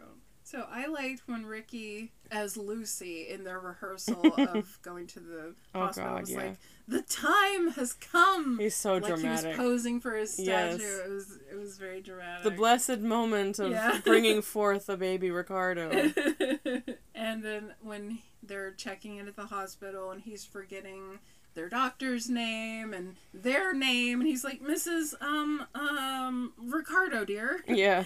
So 0.50 0.66
I 0.68 0.86
liked 0.88 1.22
when 1.26 1.46
Ricky, 1.46 2.10
as 2.32 2.56
Lucy, 2.56 3.28
in 3.28 3.44
their 3.44 3.60
rehearsal 3.60 4.20
of 4.38 4.78
going 4.82 5.06
to 5.08 5.20
the 5.20 5.54
Oh, 5.76 5.80
hospital, 5.80 6.10
God, 6.10 6.20
was 6.22 6.30
yeah. 6.30 6.38
like, 6.38 6.56
"The 6.88 7.02
time 7.02 7.70
has 7.72 7.92
come." 7.92 8.58
He's 8.58 8.74
so 8.74 8.94
like 8.94 9.04
he 9.04 9.10
dramatic. 9.10 9.46
was 9.50 9.56
posing 9.56 10.00
for 10.00 10.16
his 10.16 10.36
Yes. 10.40 10.74
statue. 10.80 11.04
It 11.04 11.10
was 11.10 11.38
it 11.52 11.56
was 11.56 11.78
very 11.78 12.00
dramatic. 12.00 12.42
the 12.42 12.50
blessed 12.50 12.98
moment 12.98 13.60
of 13.60 13.70
Yeah. 13.70 14.00
bringing 14.04 14.42
forth 14.42 14.88
a 14.88 14.96
baby 14.96 15.30
Ricardo. 15.30 15.90
and 17.14 17.44
then 17.44 17.74
when 17.80 18.18
they're 18.42 18.72
checking 18.72 19.18
in 19.18 19.28
at 19.28 19.36
the 19.36 19.46
hospital 19.46 20.10
and 20.10 20.22
he's 20.22 20.44
forgetting 20.44 21.20
their 21.54 21.68
doctor's 21.68 22.28
name 22.28 22.92
and 22.94 23.14
their 23.34 23.72
name 23.74 24.20
and 24.20 24.28
he's 24.28 24.44
like 24.44 24.62
mrs 24.62 25.14
um 25.20 25.66
um 25.74 26.52
ricardo 26.56 27.24
dear 27.24 27.62
yeah, 27.68 28.04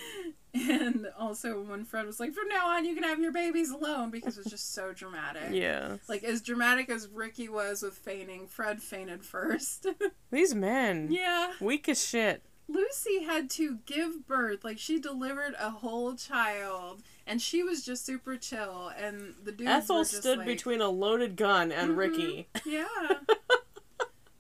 and 0.71 1.09
also 1.19 1.61
when 1.62 1.85
fred 1.85 2.07
was 2.07 2.21
like 2.21 2.33
from 2.33 2.47
now 2.49 2.69
on 2.69 2.85
you 2.85 2.95
can 2.95 3.03
have 3.03 3.19
your 3.19 3.33
babies 3.33 3.71
alone 3.71 4.11
because 4.11 4.38
it's 4.38 4.49
just 4.49 4.73
so 4.73 4.93
dramatic 4.93 5.43
yeah. 5.51 5.97
like 6.09 6.23
as 6.23 6.40
dramatic 6.40 6.88
as 6.88 7.09
ricky 7.09 7.49
was 7.49 7.83
with 7.83 7.95
feigning 7.95 8.47
fred 8.47 8.81
fainted 8.81 9.25
first 9.25 9.87
These 10.31 10.55
men, 10.55 11.09
yeah 11.11 11.53
weak 11.61 11.88
as 11.88 12.05
shit. 12.07 12.43
Lucy 12.67 13.25
had 13.25 13.51
to 13.51 13.79
give 13.85 14.27
birth, 14.27 14.64
like 14.64 14.79
she 14.79 14.99
delivered 14.99 15.55
a 15.61 15.69
whole 15.71 16.14
child, 16.14 17.03
and 17.27 17.43
she 17.43 17.62
was 17.62 17.85
just 17.85 18.07
super 18.07 18.38
chill. 18.38 18.90
And 18.99 19.35
the 19.45 19.53
dude. 19.53 19.69
Ethel 19.69 20.03
stood 20.05 20.38
like, 20.38 20.47
between 20.47 20.81
a 20.81 20.88
loaded 20.88 21.37
gun 21.37 21.71
and 21.71 21.90
Mhm. 21.90 21.97
Ricky. 21.99 22.49
Yeah, 22.64 22.87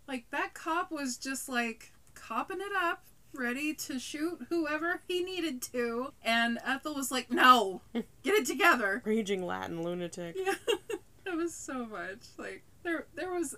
like 0.08 0.24
that 0.30 0.54
cop 0.54 0.90
was 0.90 1.18
just 1.18 1.48
like 1.50 1.92
copping 2.14 2.60
it 2.62 2.72
up, 2.74 3.04
ready 3.34 3.74
to 3.74 3.98
shoot 3.98 4.46
whoever 4.48 5.00
he 5.08 5.22
needed 5.22 5.60
to, 5.72 6.12
and 6.24 6.58
Ethel 6.64 6.94
was 6.94 7.10
like, 7.10 7.30
"No, 7.30 7.80
get 7.92 8.04
it 8.34 8.46
together." 8.46 9.02
Raging 9.06 9.44
Latin 9.46 9.82
lunatic. 9.82 10.36
Yeah, 10.38 10.54
it 11.26 11.36
was 11.36 11.54
so 11.54 11.86
much 11.86 12.20
like 12.38 12.62
there. 12.82 13.06
There 13.14 13.32
was 13.32 13.56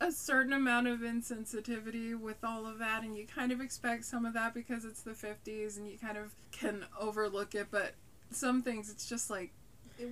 a 0.00 0.10
certain 0.10 0.52
amount 0.54 0.86
of 0.88 1.00
insensitivity 1.00 2.18
with 2.18 2.42
all 2.42 2.66
of 2.66 2.78
that, 2.78 3.02
and 3.02 3.16
you 3.16 3.26
kind 3.26 3.52
of 3.52 3.60
expect 3.60 4.04
some 4.04 4.24
of 4.24 4.32
that 4.34 4.54
because 4.54 4.84
it's 4.84 5.02
the 5.02 5.12
'50s, 5.12 5.76
and 5.76 5.88
you 5.88 5.98
kind 5.98 6.16
of 6.16 6.34
can 6.52 6.84
overlook 6.98 7.54
it. 7.54 7.68
But 7.70 7.92
some 8.30 8.62
things, 8.62 8.90
it's 8.90 9.08
just 9.08 9.28
like 9.30 9.52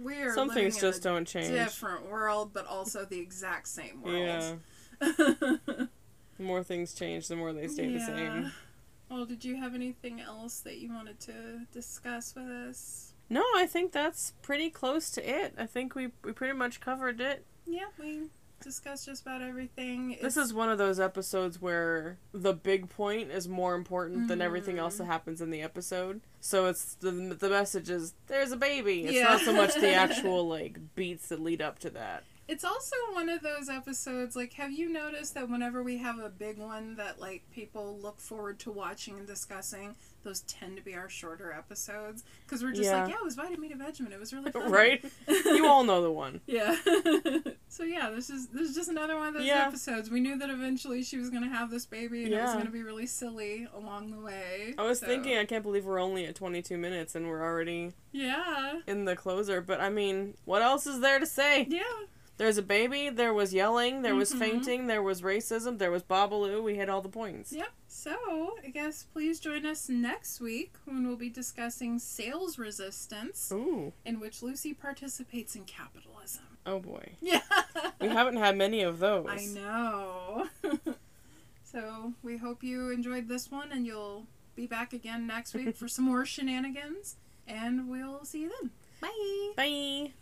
we're 0.02 0.34
Some 0.34 0.50
things 0.50 0.74
in 0.76 0.80
just 0.82 1.02
don't 1.02 1.26
change. 1.26 1.48
different 1.48 2.10
world, 2.10 2.52
but 2.52 2.66
also 2.66 3.04
the 3.06 3.18
exact 3.18 3.68
same 3.68 4.02
Yeah. 4.04 4.56
world. 5.00 5.88
The 6.38 6.44
more 6.44 6.62
things 6.62 6.94
change, 6.94 7.26
the 7.26 7.34
more 7.34 7.52
they 7.52 7.66
stay 7.66 7.92
the 7.92 7.98
same. 7.98 8.52
Well, 9.10 9.24
did 9.24 9.44
you 9.44 9.56
have 9.56 9.74
anything 9.74 10.20
else 10.20 10.60
that 10.60 10.78
you 10.78 10.92
wanted 10.92 11.18
to 11.20 11.32
discuss 11.72 12.34
with 12.34 12.46
us? 12.46 13.14
No, 13.30 13.42
I 13.56 13.66
think 13.66 13.92
that's 13.92 14.32
pretty 14.42 14.70
close 14.70 15.10
to 15.12 15.28
it. 15.28 15.54
I 15.58 15.66
think 15.66 15.94
we 15.94 16.12
we 16.24 16.32
pretty 16.32 16.54
much 16.56 16.80
covered 16.80 17.20
it. 17.20 17.44
Yeah, 17.66 17.86
we 17.98 18.30
discussed 18.60 19.06
just 19.06 19.22
about 19.22 19.40
everything. 19.40 20.10
This 20.20 20.36
It's- 20.36 20.46
is 20.48 20.54
one 20.54 20.68
of 20.68 20.78
those 20.78 20.98
episodes 20.98 21.60
where 21.60 22.18
the 22.32 22.52
big 22.52 22.88
point 22.88 23.30
is 23.30 23.48
more 23.48 23.74
important 23.74 24.28
than 24.28 24.40
everything 24.42 24.78
else 24.78 24.96
that 24.96 25.04
Mm-hmm. 25.04 25.12
happens 25.12 25.40
in 25.40 25.50
the 25.50 25.62
episode. 25.62 26.20
So 26.40 26.66
it's 26.66 26.94
the 26.96 27.10
the 27.10 27.48
message 27.50 27.88
is 27.90 28.14
there's 28.26 28.50
a 28.52 28.56
baby. 28.56 29.04
It's 29.04 29.14
Yeah. 29.14 29.24
not 29.24 29.40
so 29.42 29.52
much 29.52 29.74
the 29.74 29.92
actual 30.06 30.48
like 30.48 30.94
beats 30.94 31.28
that 31.28 31.40
lead 31.40 31.62
up 31.62 31.78
to 31.80 31.90
that. 31.90 32.24
It's 32.48 32.64
also 32.64 32.96
one 33.12 33.28
of 33.28 33.42
those 33.42 33.68
episodes, 33.68 34.34
like, 34.34 34.54
have 34.54 34.72
you 34.72 34.88
noticed 34.88 35.34
that 35.34 35.50
whenever 35.50 35.82
we 35.82 35.98
have 35.98 36.18
a 36.18 36.30
big 36.30 36.56
one 36.58 36.96
that, 36.96 37.20
like, 37.20 37.42
people 37.52 37.98
look 38.00 38.20
forward 38.20 38.58
to 38.60 38.72
watching 38.72 39.18
and 39.18 39.26
discussing, 39.26 39.94
those 40.24 40.40
tend 40.40 40.76
to 40.78 40.82
be 40.82 40.94
our 40.94 41.10
shorter 41.10 41.52
episodes? 41.52 42.24
Because 42.46 42.62
we're 42.62 42.72
just 42.72 42.84
Yeah. 42.84 43.02
like, 43.02 43.10
yeah, 43.10 43.16
it 43.16 43.24
was 43.24 43.36
Vitameatavegamin. 43.36 44.12
It 44.12 44.18
was 44.18 44.32
really 44.32 44.50
fun. 44.52 44.70
right? 44.70 45.04
You 45.28 45.66
all 45.66 45.84
know 45.84 46.00
the 46.00 46.10
one. 46.10 46.40
Yeah. 46.46 46.74
so, 47.68 47.84
yeah, 47.84 48.08
this 48.08 48.30
is, 48.30 48.46
this 48.48 48.70
is 48.70 48.74
just 48.74 48.88
another 48.88 49.16
one 49.16 49.28
of 49.28 49.34
those 49.34 49.44
Yeah. 49.44 49.66
episodes. 49.66 50.10
We 50.10 50.20
knew 50.20 50.38
that 50.38 50.48
eventually 50.48 51.02
she 51.02 51.18
was 51.18 51.28
going 51.28 51.42
to 51.42 51.50
have 51.50 51.70
this 51.70 51.84
baby 51.84 52.24
and 52.24 52.32
it 52.32 52.40
was 52.40 52.54
going 52.54 52.64
to 52.64 52.72
be 52.72 52.82
really 52.82 53.06
silly 53.06 53.68
along 53.74 54.10
the 54.10 54.20
way. 54.20 54.72
I 54.78 54.84
was 54.84 55.00
So, 55.00 55.06
thinking 55.06 55.36
I 55.36 55.44
can't 55.44 55.62
believe 55.62 55.84
we're 55.84 56.00
only 56.00 56.24
at 56.24 56.34
22 56.34 56.78
minutes 56.78 57.14
and 57.14 57.28
we're 57.28 57.42
already 57.44 57.92
Yeah. 58.12 58.80
in 58.86 59.04
the 59.04 59.16
closer, 59.16 59.60
but 59.60 59.82
I 59.82 59.90
mean, 59.90 60.32
what 60.46 60.62
else 60.62 60.86
is 60.86 61.00
there 61.00 61.18
to 61.18 61.26
say? 61.26 61.66
Yeah. 61.68 61.82
There's 62.38 62.56
a 62.56 62.62
baby, 62.62 63.08
there 63.10 63.34
was 63.34 63.52
yelling, 63.52 64.02
there 64.02 64.14
was 64.14 64.32
Mhm. 64.32 64.38
fainting, 64.38 64.86
there 64.86 65.02
was 65.02 65.22
racism, 65.22 65.78
there 65.78 65.90
was 65.90 66.02
Babalu. 66.04 66.62
We 66.62 66.76
hit 66.76 66.88
all 66.88 67.02
the 67.02 67.08
points. 67.08 67.52
Yep. 67.52 67.68
So, 67.88 68.56
I 68.64 68.68
guess 68.68 69.02
please 69.12 69.40
join 69.40 69.66
us 69.66 69.88
next 69.88 70.40
week 70.40 70.74
when 70.84 71.06
we'll 71.06 71.16
be 71.16 71.30
discussing 71.30 71.98
sales 71.98 72.56
resistance, 72.56 73.50
Ooh. 73.52 73.92
in 74.04 74.20
which 74.20 74.40
Lucy 74.42 74.72
participates 74.72 75.56
in 75.56 75.64
capitalism. 75.64 76.44
Oh 76.64 76.78
boy. 76.78 77.16
Yeah. 77.20 77.40
We 78.00 78.06
haven't 78.08 78.36
had 78.36 78.56
many 78.56 78.82
of 78.82 78.98
those. 79.00 79.26
I 79.28 79.44
know. 79.46 80.48
so, 81.64 82.14
we 82.22 82.36
hope 82.36 82.62
you 82.62 82.90
enjoyed 82.90 83.28
this 83.28 83.50
one 83.50 83.72
and 83.72 83.84
you'll 83.86 84.26
be 84.54 84.66
back 84.66 84.92
again 84.92 85.26
next 85.26 85.54
week 85.54 85.74
for 85.76 85.88
some 85.94 86.04
more 86.04 86.24
shenanigans. 86.24 87.16
And 87.48 87.88
we'll 87.88 88.24
see 88.24 88.42
you 88.42 88.52
then. 88.60 88.70
Bye. 89.00 89.52
Bye. 89.56 90.12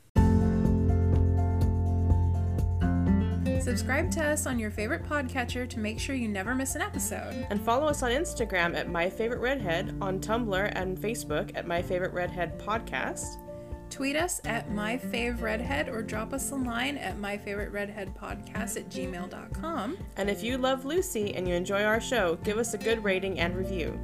Subscribe 3.67 4.13
to 4.13 4.25
us 4.25 4.47
on 4.47 4.61
your 4.61 4.71
favorite 4.71 5.03
podcatcher 5.03 5.69
to 5.69 5.81
make 5.81 5.99
sure 5.99 6.15
you 6.15 6.29
never 6.29 6.55
miss 6.55 6.77
an 6.77 6.83
episode. 6.83 7.49
And 7.51 7.61
follow 7.61 7.89
us 7.89 8.05
on 8.05 8.13
Instagram 8.13 8.77
at 8.77 8.89
My 8.89 9.11
Favorite 9.11 9.41
Redhead, 9.41 9.99
on 10.01 10.21
Tumblr 10.21 10.73
and 10.77 10.97
Facebook 10.97 11.51
at 11.57 11.67
My 11.67 11.83
Favorite 11.83 12.13
Redhead 12.13 12.61
Podcast. 12.61 13.39
Tweet 13.91 14.15
us 14.15 14.41
at 14.45 14.71
My 14.71 14.97
Fave 14.97 15.41
myfavredhead 15.41 15.89
or 15.89 16.01
drop 16.01 16.33
us 16.33 16.53
a 16.53 16.55
line 16.55 16.97
at 16.97 17.19
myfavoriteredheadpodcast 17.19 18.77
at 18.77 18.89
gmail.com. 18.89 19.99
And 20.17 20.31
if 20.31 20.45
you 20.45 20.59
love 20.59 20.85
Lucy 20.85 21.35
and 21.35 21.49
you 21.49 21.55
enjoy 21.55 21.83
our 21.83 22.01
show, 22.01 22.37
give 22.45 22.59
us 22.59 22.75
a 22.75 22.79
good 22.79 23.03
rating 23.03 23.41
and 23.41 23.57
review. 23.57 23.99